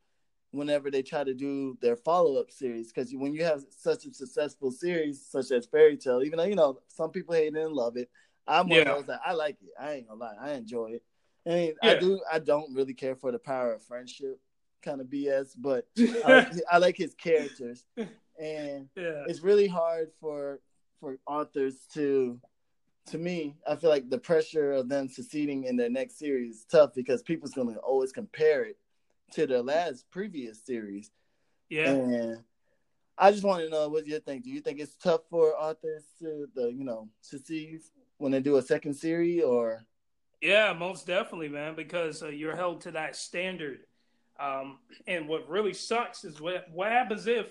[0.51, 4.13] whenever they try to do their follow up series because when you have such a
[4.13, 7.73] successful series such as Fairy Tail, even though you know some people hate it and
[7.73, 8.09] love it,
[8.47, 8.89] I'm one Yeah.
[8.91, 9.69] of those that I like it.
[9.79, 11.03] I ain't gonna lie, I enjoy it.
[11.45, 11.91] I mean, Yeah.
[11.91, 12.21] I do.
[12.31, 14.39] I don't really care for the power of friendship
[14.81, 17.85] kind of BS, but I like, I like his characters,
[18.39, 20.59] and yeah, it's really hard for
[20.99, 22.39] for authors to
[23.09, 26.65] to me i feel like the pressure of them succeeding in their next series is
[26.65, 28.77] tough because people's going to always compare it
[29.31, 31.11] to their last previous series
[31.69, 31.91] yeah.
[31.91, 32.43] and
[33.17, 36.03] i just want to know what you think do you think it's tough for authors
[36.19, 37.79] to the you know succeed
[38.17, 39.85] when they do a second series or
[40.41, 43.79] Yeah, most definitely, man, because uh, you're held to that standard.
[44.39, 47.47] Um, and what really sucks is what, what happens if,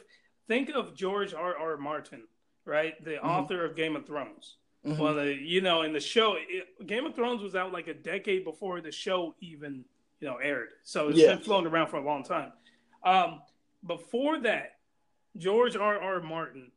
[0.46, 1.54] think of George R.
[1.54, 1.76] R.
[1.76, 2.22] Martin,
[2.64, 2.94] right?
[3.04, 3.24] The Mhm.
[3.24, 4.56] author of Game of Thrones.
[4.84, 4.98] Mhm.
[4.98, 7.94] Well, the, you know, in the show, it, Game of Thrones was out like a
[7.94, 9.84] decade before the show even,
[10.20, 10.70] you know, aired.
[10.84, 11.34] So it's Yeah.
[11.34, 12.52] been floating around for a long time.
[13.02, 13.42] Um,
[13.86, 14.78] before that,
[15.36, 15.98] George R.
[15.98, 16.20] R.
[16.20, 16.72] Martin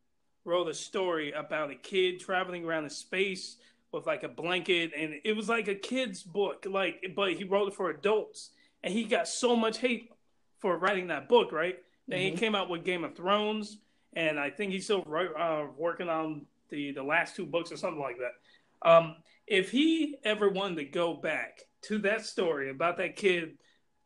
[0.46, 3.58] wrote a story about a kid traveling around in space
[3.92, 7.68] with like a blanket, and it was like a kid's book, like, but he wrote
[7.68, 8.52] it for adults,
[8.84, 10.12] and he got so much hate
[10.60, 11.84] for writing that book, right?
[12.08, 12.38] Then he Mhm.
[12.38, 13.80] came out with Game of Thrones,
[14.14, 15.04] and I think he's still
[15.38, 18.90] uh, working on the the last two books or something like that.
[18.90, 19.16] Um,
[19.46, 23.58] if he ever wanted to go back to that story about that kid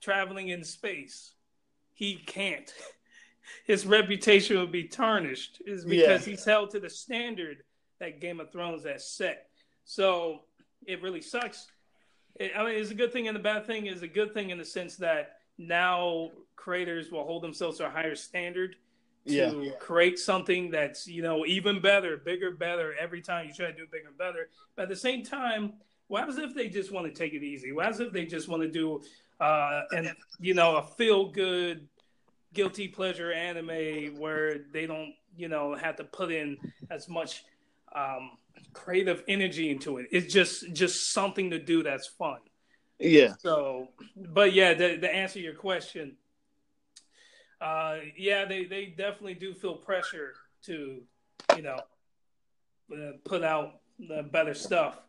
[0.01, 1.33] traveling in space,
[1.93, 2.73] he can't.
[3.65, 6.31] His reputation would be tarnished, is because Yeah.
[6.31, 7.57] he's held to the standard
[7.99, 9.49] that Game of Thrones has set.
[9.85, 10.41] So
[10.87, 11.67] it really sucks.
[12.39, 14.49] It, I mean, it's a good thing and the bad thing is a good thing
[14.49, 18.75] in the sense that now creators will hold themselves to a higher standard
[19.27, 19.71] to Yeah.
[19.79, 23.87] create something that's you know even better, bigger, better every time you try to do
[23.91, 24.49] bigger and better.
[24.75, 25.73] But at the same time,
[26.07, 27.71] what happens if they just want to take it easy?
[27.71, 29.01] What happens if they just want to do
[29.39, 31.87] uh, and you know a feel good,
[32.53, 36.57] guilty pleasure anime where they don't you know have to put in
[36.89, 37.43] as much
[37.95, 38.31] um,
[38.73, 40.07] creative energy into it?
[40.11, 42.39] It's just just something to do that's fun.
[42.99, 46.15] yeah So, but yeah, to, to answer your question,
[47.65, 51.01] uh, yeah, they, they definitely do feel pressure to,
[51.55, 51.79] you know,
[52.93, 54.99] uh, put out the better stuff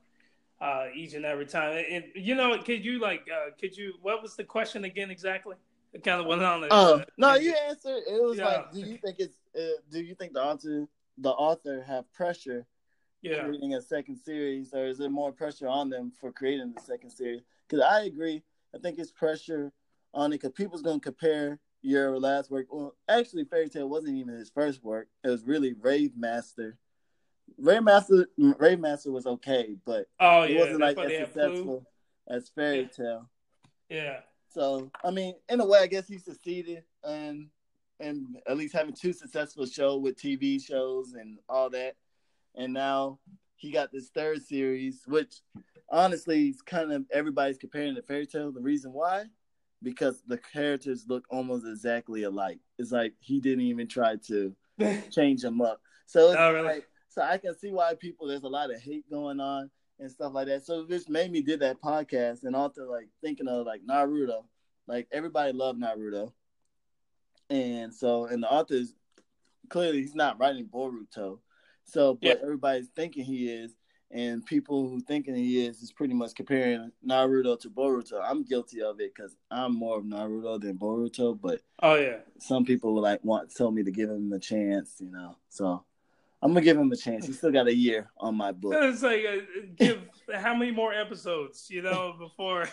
[0.60, 1.84] uh, each and every time.
[1.90, 3.94] And you know, could you like, uh, could you?
[4.00, 5.56] What was the question again exactly?
[5.92, 6.62] It kind of went on.
[6.62, 8.02] the- Oh no, you answered.
[8.08, 8.44] It was Yeah.
[8.46, 9.36] like, do you think it's?
[9.54, 10.86] Uh, do you think the author,
[11.18, 12.66] the author, have pressure
[13.22, 16.80] yeah, creating a second series, or is there more pressure on them for creating the
[16.80, 17.42] second series?
[17.68, 18.42] Because I agree.
[18.74, 19.72] I think it's pressure
[20.14, 22.66] on it because people's going to compare your last work.
[22.70, 25.08] Well, actually, Fairy Tail wasn't even his first work.
[25.24, 26.76] It was really Rave Master.
[27.58, 31.86] Rave Master, Rave Master was okay, but oh it wasn't like as successful
[32.28, 33.30] as Fairy Tail.
[33.88, 37.48] Yeah, So I mean, in a way, I guess he succeeded and
[38.00, 41.94] and at least having two successful shows with TV shows and all that.
[42.56, 43.20] And now
[43.54, 45.36] he got this third series, which
[45.88, 48.50] honestly is kind of everybody's comparing to Fairy Tail.
[48.50, 49.26] The reason why,
[49.82, 52.58] because the characters look almost exactly alike.
[52.78, 54.54] It's like he didn't even try to
[55.10, 55.80] change them up.
[56.06, 56.66] So it's Oh, really?
[56.66, 60.10] like, so I can see why people there's a lot of hate going on and
[60.10, 60.64] stuff like that.
[60.64, 64.44] So this made me did that podcast and also like thinking of like Naruto.
[64.86, 66.32] like everybody loved Naruto,
[67.50, 68.94] and so and the author's
[69.68, 71.38] clearly he's not writing Boruto,
[71.84, 72.42] so but Yeah.
[72.42, 73.74] everybody's thinking he is,
[74.10, 78.20] and people who thinking he is is pretty much comparing Naruto to Boruto.
[78.22, 82.18] I'm guilty of it because I'm more of Naruto than Boruto, but Oh yeah.
[82.38, 85.36] some people would like want tell me to give him a chance, you know.
[85.48, 85.84] So
[86.42, 87.26] I'm gonna give him a chance.
[87.26, 88.74] He still got a year on my book.
[88.76, 89.40] It's like uh,
[89.76, 90.00] give
[90.34, 92.68] how many more episodes, you know, before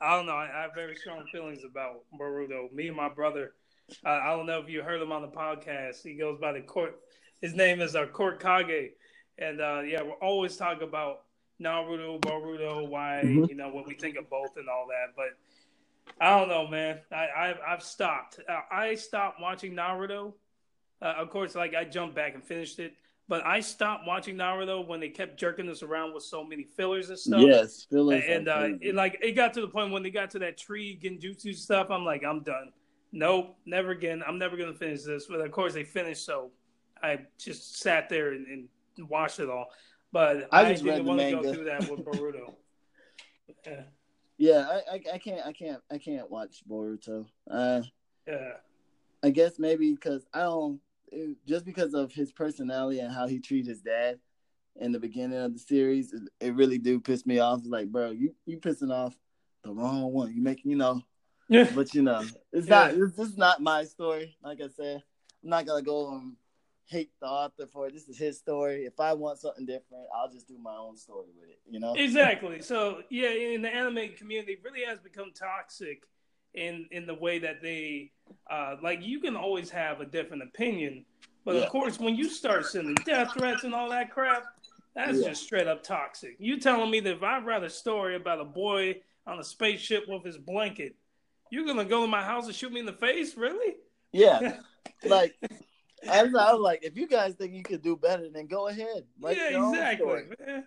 [0.00, 0.32] I don't know.
[0.32, 2.72] I, I have very strong feelings about Boruto.
[2.72, 3.52] Me and my brother.
[4.04, 6.02] Uh, I don't know if you heard him on the podcast.
[6.02, 6.98] He goes by the court.
[7.40, 8.90] His name is uh, Court Kage,
[9.38, 11.22] and uh, yeah, we're always talking about
[11.60, 13.48] Naruto, Boruto, why Mhm.
[13.48, 15.14] you know what we think of both and all that.
[15.16, 15.36] But
[16.20, 17.00] I don't know, man.
[17.12, 18.40] I, I've I've stopped.
[18.48, 20.34] Uh, I stopped watching Naruto.
[21.00, 22.94] Uh, of course, like I jumped back and finished it,
[23.28, 27.10] but I stopped watching Naruto when they kept jerking us around with so many fillers
[27.10, 27.40] and stuff.
[27.40, 30.38] Yes, fillers and uh, it, like it got to the point when they got to
[30.40, 31.90] that tree genjutsu stuff.
[31.90, 32.72] I'm like, I'm done.
[33.12, 34.22] Nope, never again.
[34.26, 35.26] I'm never gonna finish this.
[35.26, 36.50] But of course, they finished, so
[37.02, 38.68] I just sat there and, and
[39.06, 39.66] watched it all.
[40.12, 42.54] But I I, just didn't want to go through that with Boruto.
[43.66, 43.82] yeah,
[44.38, 47.26] yeah, I, I I can't I can't I can't watch Boruto.
[47.50, 47.82] Uh,
[48.26, 48.52] yeah.
[49.22, 50.80] I guess maybe because I don't
[51.10, 54.18] it, just because of his personality and how he treated his dad
[54.80, 56.12] in the beginning of the series.
[56.12, 57.60] It, it really do piss me off.
[57.60, 59.14] It's like, bro, you you pissing off
[59.64, 60.34] the wrong one.
[60.34, 61.02] You make you know,
[61.48, 61.68] Yeah.
[61.74, 62.22] but you know,
[62.52, 62.74] it's Yeah.
[62.74, 62.94] not.
[62.94, 64.36] It's, is not my story.
[64.42, 65.02] Like I said,
[65.42, 66.36] I'm not gonna go and
[66.88, 67.92] hate the author for it.
[67.92, 68.84] This is his story.
[68.84, 71.60] If I want something different, I'll just do my own story with it.
[71.70, 71.94] You know?
[71.94, 72.62] Exactly.
[72.62, 76.02] So yeah, in the anime community, it really has become toxic
[76.54, 78.12] in in the way that they
[78.50, 79.02] uh, like.
[79.02, 81.04] You can always have a different opinion,
[81.44, 81.62] but Yeah.
[81.62, 84.44] of course, when you start sending death threats and all that crap,
[84.94, 85.28] that's Yeah.
[85.28, 86.36] just straight up toxic.
[86.38, 90.08] You telling me that if I write a story about a boy on a spaceship
[90.08, 90.96] with his blanket,
[91.50, 93.36] you're gonna go to my house and shoot me in the face?
[93.36, 93.76] Really?
[94.10, 94.60] Yeah.
[95.04, 95.36] like
[96.10, 98.68] I was, I was like, if you guys think you could do better, then go
[98.68, 99.04] ahead.
[99.20, 99.96] Your yeah, exactly.
[99.96, 100.26] story.
[100.46, 100.64] man.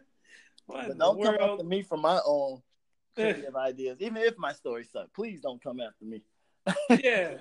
[0.65, 2.61] What But don't come after me for my own
[3.15, 3.97] creative ideas.
[3.99, 6.21] Even if my story sucks, please don't come after me.
[7.03, 7.35] yeah,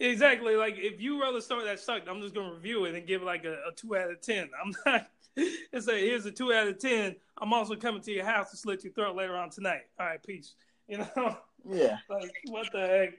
[0.00, 0.56] exactly.
[0.56, 3.22] Like if you wrote a story that sucked, I'm just gonna review it and give
[3.22, 4.50] it like a, a two out of ten.
[4.62, 5.08] I'm not.
[5.72, 7.16] It's a here's a two out of ten.
[7.42, 9.80] I'm also coming to your house to slit your throat later on tonight.
[9.98, 10.54] All right, peace.
[10.86, 11.36] You know,
[11.68, 11.96] Yeah.
[12.08, 13.14] like what the heck?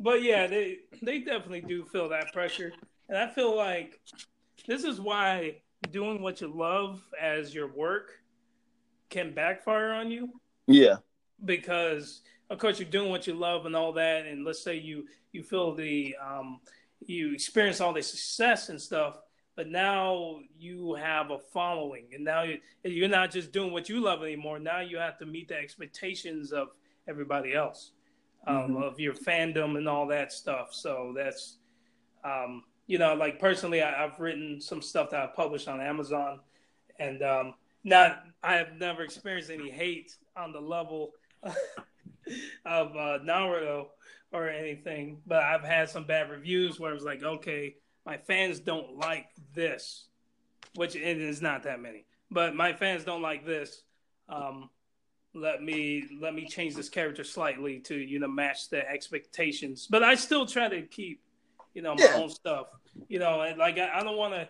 [0.00, 2.72] But yeah, they they definitely do feel that pressure,
[3.12, 4.00] and I feel like
[4.66, 5.60] this is why
[5.90, 8.10] doing what you love as your work
[9.10, 10.30] can backfire on you
[10.66, 10.96] Yeah.
[11.44, 15.06] because of course you're doing what you love and all that and let's say you
[15.32, 16.60] you feel the um
[17.04, 19.18] you experience all the success and stuff
[19.56, 24.00] but now you have a following and now you, you're not just doing what you
[24.00, 26.68] love anymore now you have to meet the expectations of
[27.08, 27.90] everybody else
[28.46, 28.82] um, Mhm.
[28.82, 31.58] of your fandom and all that stuff so that's
[32.24, 32.62] um
[32.92, 36.40] you know like personally I, i've written some stuff that i published on amazon
[36.98, 41.12] and um not i have never experienced any hate on the level
[42.66, 43.86] of uh, Naruto
[44.32, 47.76] or anything, but I've had some bad reviews where it was like, okay,
[48.06, 50.06] my fans don't like this,
[50.74, 53.82] which it is not that many, but my fans don't like this.
[54.28, 54.70] Um,
[55.34, 60.02] let me let me change this character slightly to you know match the expectations, but
[60.02, 61.20] I still try to keep
[61.74, 62.14] you know my Yeah.
[62.14, 62.66] own stuff.
[63.08, 64.48] You know, like I, I don't want to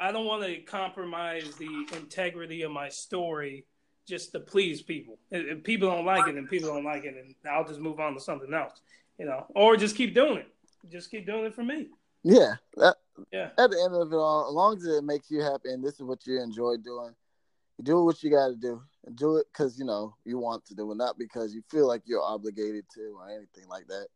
[0.00, 3.66] I don't want to compromise the integrity of my story
[4.06, 5.18] just to please people.
[5.30, 8.14] If people don't like it, and people don't like it, and I'll just move on
[8.14, 8.80] to something else,
[9.18, 10.48] you know, or just keep doing it.
[10.90, 11.88] Just keep doing it for me.
[12.22, 12.54] Yeah.
[12.76, 12.96] That,
[13.32, 13.50] Yeah.
[13.58, 15.94] at the end of it all, as long as it makes you happy and this
[15.94, 17.14] is what you enjoy doing,
[17.76, 18.80] you do what you got to do.
[19.04, 21.86] And do it because, you know, you want to do it, not because you feel
[21.86, 24.06] like you're obligated to or anything like that.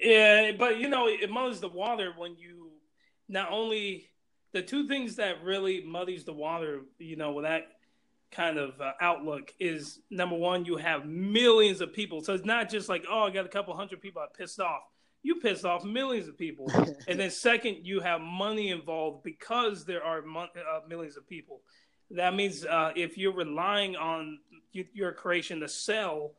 [0.00, 2.70] Yeah, but you know, it muddies the water when you
[3.28, 4.08] not only
[4.52, 7.68] the two things that really muddies the water, you know, with that
[8.30, 12.22] kind of uh, outlook is number one, you have millions of people.
[12.22, 14.82] So it's not just like, oh, I got a couple hundred people I pissed off.
[15.22, 16.70] You pissed off millions of people.
[17.08, 21.60] and then second, you have money involved because there are mon- uh, millions of people.
[22.10, 24.38] That means uh, if you're relying on
[24.74, 26.32] y- your creation to sell,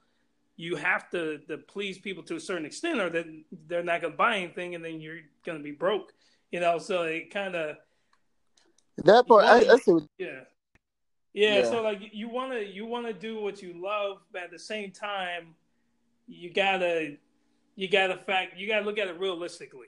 [0.55, 4.13] you have to, to please people to a certain extent, or then they're not going
[4.13, 6.13] to buy anything, and then you're going to be broke.
[6.53, 7.77] You know, so it kind of
[8.97, 10.41] That part, I, I see what yeah.
[11.33, 11.57] yeah.
[11.57, 11.63] Yeah.
[11.63, 14.59] So like you want to you want to do what you love, but at the
[14.59, 15.55] same time,
[16.27, 17.17] you gotta
[17.75, 19.87] you gotta fact you gotta look at it realistically.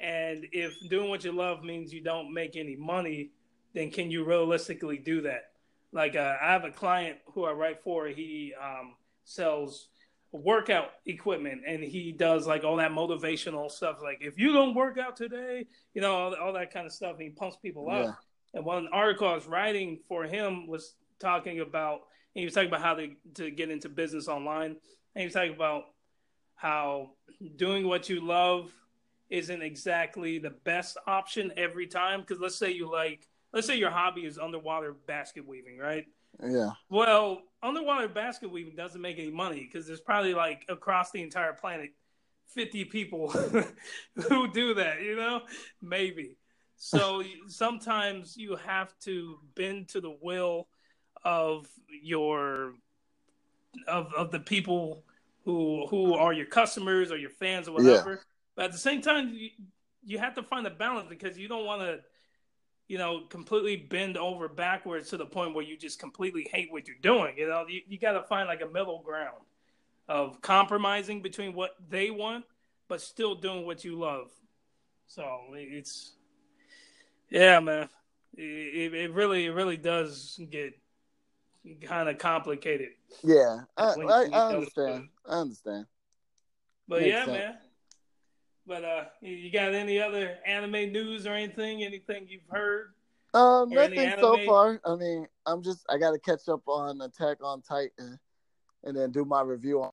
[0.00, 3.32] And if doing what you love means you don't make any money,
[3.74, 5.50] then can you realistically do that?
[5.92, 8.06] Like uh, I have a client who I write for.
[8.06, 8.94] He um,
[9.24, 9.88] sells
[10.36, 13.98] workout equipment, and he does like all that motivational stuff.
[14.02, 17.14] Like if you don't work out today, you know all, all that kind of stuff.
[17.14, 18.04] And he pumps people up.
[18.04, 18.12] Yeah.
[18.54, 22.00] And one article I was writing for him was talking about.
[22.34, 24.76] He was talking about how to to get into business online.
[25.14, 25.84] And he was talking about
[26.54, 27.10] how
[27.56, 28.72] doing what you love
[29.30, 32.20] isn't exactly the best option every time.
[32.20, 36.04] Because let's say you like, let's say your hobby is underwater basket weaving, right?
[36.42, 36.70] Yeah.
[36.90, 41.52] Well, underwater basket weaving doesn't make any money because there's probably like across the entire
[41.52, 41.90] planet,
[42.48, 43.30] 50 people
[44.28, 45.42] who do that, you know?
[45.82, 46.36] Maybe.
[46.76, 50.68] So sometimes you have to bend to the will
[51.24, 51.66] of
[52.02, 52.74] your
[53.88, 55.02] of of the people
[55.44, 58.22] who who are your customers or your fans or whatever.
[58.54, 59.50] But at the same time, you,
[60.04, 62.00] you have to find a balance because you don't want to,
[62.88, 66.86] you know, completely bend over backwards to the point where you just completely hate what
[66.86, 67.34] you're doing.
[67.36, 69.42] You know, you, you got to find like a middle ground
[70.08, 72.44] of compromising between what they want
[72.88, 74.30] but still doing what you love.
[75.06, 76.12] So it's
[77.30, 77.88] yeah, man.
[78.36, 80.74] It, it really it really does get
[81.82, 82.90] kind of complicated.
[83.22, 83.60] Yeah.
[83.76, 85.08] I, I, I understand.
[85.28, 85.86] I understand.
[86.88, 87.38] But Makes yeah, sense.
[87.38, 87.58] man.
[88.66, 91.84] But uh, you- got any other anime news or anything?
[91.84, 92.94] Anything you've heard?
[93.34, 94.80] Um, nothing so far.
[94.84, 98.18] I mean, I'm just I got to catch up on Attack on Titan,
[98.84, 99.90] and then do my review on.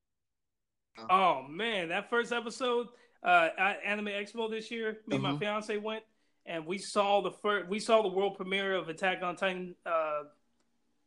[1.10, 2.88] Oh man, that first episode,
[3.24, 5.40] uh, at Anime Expo this year, me and my Mhm.
[5.40, 6.04] fiance went,
[6.46, 10.24] and we saw the first, we saw the world premiere of Attack on Titan, uh,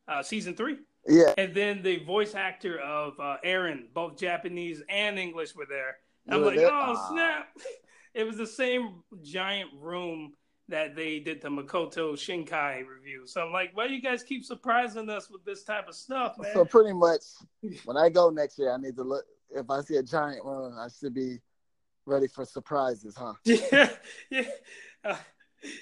[0.09, 5.19] uh, season three, Yeah, and then the voice actor of uh, Eren, both Japanese and
[5.19, 5.99] English, were there.
[6.29, 6.71] I'm like, there?
[6.73, 7.49] oh snap!
[8.15, 10.33] It was the same giant room
[10.69, 13.27] that they did the Makoto Shinkai review.
[13.27, 16.37] So I'm like, why do you guys keep surprising us with this type of stuff,
[16.39, 16.53] man?
[16.55, 17.21] So pretty much,
[17.85, 19.25] when I go next year, I need to look.
[19.51, 21.41] If I see a giant room, I should be
[22.05, 23.35] ready for surprises, huh?
[23.45, 23.91] Yeah,
[24.31, 24.43] yeah,
[25.05, 25.17] uh,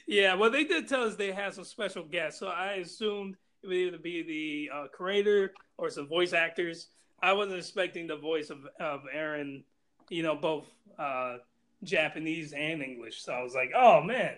[0.07, 0.35] yeah.
[0.35, 3.77] Well, they did tell us they had some special guests, so I assumed it would
[3.77, 6.89] either be the uh, creator or some voice actors.
[7.23, 9.65] I wasn't expecting the voice of of Eren,
[10.09, 10.67] you know, both
[10.99, 11.39] uh,
[11.83, 13.23] Japanese and English.
[13.23, 14.35] So I was like, oh man.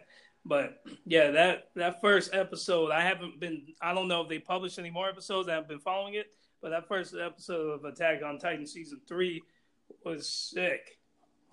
[0.49, 3.67] But yeah, that that first episode, I haven't been.
[3.81, 5.49] I don't know if they published any more episodes.
[5.49, 6.27] I haven't been following it,
[6.62, 9.43] but that first episode of Attack on Titan season three
[10.05, 10.99] was sick.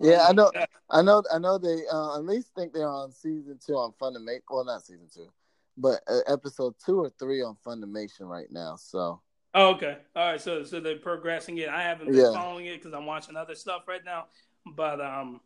[0.00, 0.50] Yeah, I know.
[0.90, 1.22] I know.
[1.32, 1.58] I know.
[1.58, 4.42] They uh, at least think they're on season two on Funimation.
[4.48, 5.28] Well, not season two,
[5.76, 8.76] but uh, episode two or three on Funimation right now.
[8.76, 9.20] So
[9.54, 9.98] Oh, okay.
[10.16, 10.40] All right.
[10.40, 11.68] So, so they're progressing it.
[11.68, 12.32] I haven't been Yeah.
[12.32, 14.26] following it because I'm watching other stuff right now.
[14.66, 15.40] But um,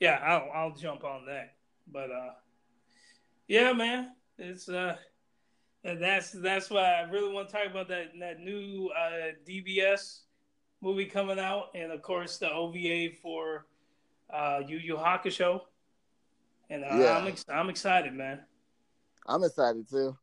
[0.00, 1.54] yeah, I'll I'll jump on that.
[1.86, 2.32] But uh,
[3.46, 4.96] yeah, man, it's uh,
[5.84, 10.20] that's that's why I really want to talk about that that new uh DBS
[10.80, 13.66] movie coming out, and of course the OVA for
[14.32, 15.60] uh Yu Yu Hakusho.
[16.70, 17.18] And uh, Yeah.
[17.18, 18.40] I'm ex- I'm excited, man.
[19.26, 20.16] I'm excited too.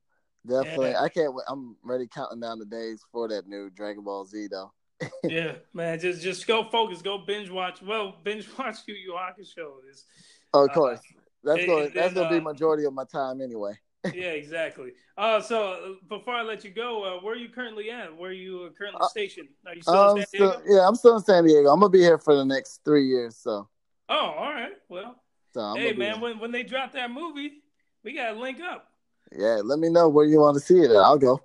[0.48, 1.02] Definitely, Yeah.
[1.02, 1.34] I can't.
[1.34, 1.44] wait.
[1.48, 4.72] I'm ready counting down the days for that new Dragon Ball Z though.
[5.24, 7.82] yeah, man, just just go focus, go binge watch.
[7.82, 10.06] Well, binge watch Yu Yu Hakusho is
[10.54, 11.00] Oh, of Uh, course,
[11.44, 11.86] that's going.
[11.86, 13.74] and That's gonna be uh, majority of my time anyway.
[14.14, 14.94] yeah, exactly.
[15.18, 18.16] Uh, so uh, before I let you go, uh, where are you currently at?
[18.16, 19.50] Where are you currently Uh, stationed?
[19.68, 20.60] Are you still Um, in San Diego?
[20.64, 21.70] still, yeah, I'm still in San Diego.
[21.72, 23.36] I'm gonna be here for the next three years.
[23.38, 23.70] So,
[24.10, 24.74] Oh, all right.
[24.90, 25.16] Well,
[25.54, 27.64] so hey man, when when they drop that movie,
[28.04, 28.91] we gotta link up.
[29.36, 30.92] Yeah, let me know where you want to see it.
[30.92, 30.98] At.
[30.98, 31.42] I'll go.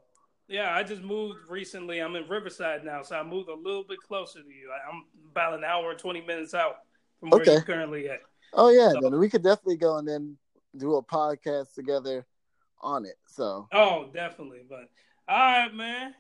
[0.49, 1.99] Yeah, I just moved recently.
[1.99, 4.70] I'm in Riverside now, so I moved a little bit closer to you.
[4.89, 6.76] I'm about an hour and twenty minutes out
[7.18, 7.53] from where Okay.
[7.55, 8.20] you're currently at.
[8.53, 10.37] Oh yeah, So- then we could definitely go and then
[10.76, 12.26] do a podcast together
[12.80, 13.16] on it.
[13.26, 14.62] So, Oh, definitely.
[14.68, 14.89] But
[15.28, 16.14] all right, man.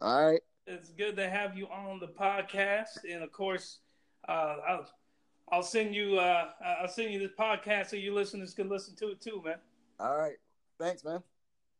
[0.00, 3.78] all right, it's good to have you on the podcast, and of course,
[4.28, 4.86] uh, I'll
[5.50, 6.50] I'll send you uh,
[6.80, 9.56] I'll send you this podcast so your listeners can listen to it too, man.
[9.98, 10.36] all right.
[10.78, 11.22] Thanks, man.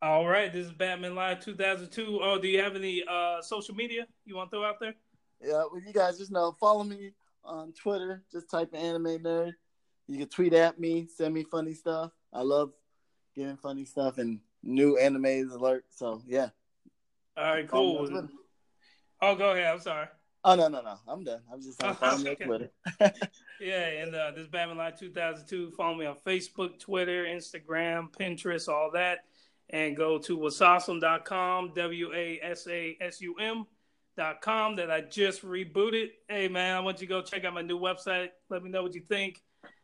[0.02, 2.20] All right, this is Batman Live 2002.
[2.22, 4.94] Oh, do you have any uh, social media you want to throw out there?
[5.40, 7.12] Yeah, well, you guys just know follow me
[7.44, 8.22] on Twitter.
[8.30, 9.52] Just type in anime nerd.
[10.06, 12.12] You can tweet at me, send me funny stuff.
[12.32, 12.72] I love
[13.34, 15.86] getting funny stuff and new animes alert.
[15.90, 16.48] So yeah.
[17.36, 18.28] All right, cool.
[19.22, 19.66] Oh, go ahead.
[19.66, 20.06] I'm sorry.
[20.44, 20.96] Oh no no no!
[21.08, 21.40] I'm done.
[21.50, 22.44] I'm just saying follow me on Okay.
[22.44, 22.70] Twitter.
[23.60, 25.72] Yeah, and uh, this is Batman Live 2002.
[25.76, 29.20] Follow me on Facebook, Twitter, Instagram, Pinterest, all that.
[29.70, 36.08] And go to wasasum.com, W A S A S U M.com, that I just rebooted.
[36.28, 38.28] Hey, man, I want you to go check out my new website.
[38.50, 39.42] Let me know what you think.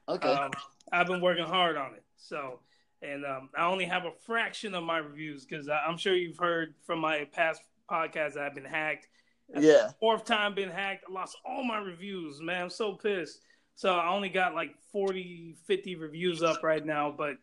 [0.09, 0.29] Okay.
[0.29, 0.51] Um,
[0.93, 2.05] I've been working hard on it.
[2.17, 2.61] So,
[3.01, 6.75] and um, I only have a fraction of my reviews because I'm sure you've heard
[6.85, 9.09] from my past podcasts that I've been hacked
[9.57, 9.91] Yeah.
[9.99, 11.05] fourth time been hacked.
[11.09, 12.65] I lost all my reviews, man.
[12.65, 13.41] I'm so pissed.
[13.81, 17.39] So I only got like 40, 50 reviews up right now, but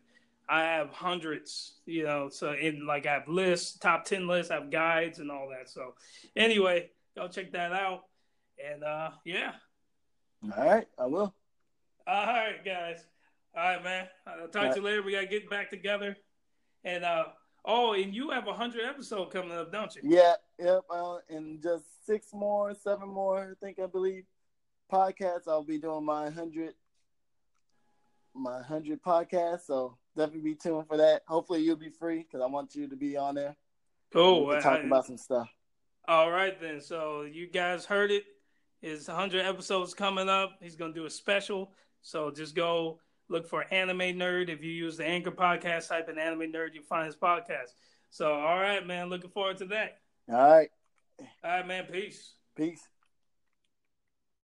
[0.48, 2.28] I have hundreds, you know.
[2.28, 5.68] So in like I have lists, top ten lists, I have guides and all that.
[5.68, 5.94] So
[6.36, 8.04] anyway, go check that out.
[8.64, 9.54] And uh yeah.
[10.56, 11.34] All right, I will.
[12.06, 13.04] All right, guys.
[13.56, 14.06] All right, man.
[14.24, 15.02] I'll talk to you later.
[15.02, 16.16] We gotta get back together.
[16.84, 17.24] And uh
[17.64, 20.02] oh, and you have a hundred episode coming up, don't you?
[20.04, 20.82] Yeah, yep.
[20.88, 24.22] Uh, in just six more, seven more, I think I believe,
[24.88, 25.46] podcasts.
[25.48, 26.74] I'll be doing my hundred,
[28.34, 29.66] my hundred podcast.
[29.66, 31.22] So definitely be tuned for that.
[31.26, 33.56] Hopefully you'll be free because I want you to be on there.
[34.12, 34.46] Cool.
[34.46, 35.48] we can talk I- about some stuff.
[36.06, 36.80] All right then.
[36.80, 38.24] So you guys heard it.
[38.80, 40.52] His 100 episodes coming up.
[40.62, 41.72] He's gonna do a special.
[42.00, 44.48] So just go look for Anime Nerd.
[44.48, 47.74] If you use the Anchor podcast, type in Anime Nerd, you'll find his podcast.
[48.10, 49.10] So all right, man.
[49.10, 49.98] Looking forward to that.
[50.30, 50.68] All right,
[51.42, 51.84] All right, man.
[51.90, 52.34] Peace.
[52.56, 52.80] peace.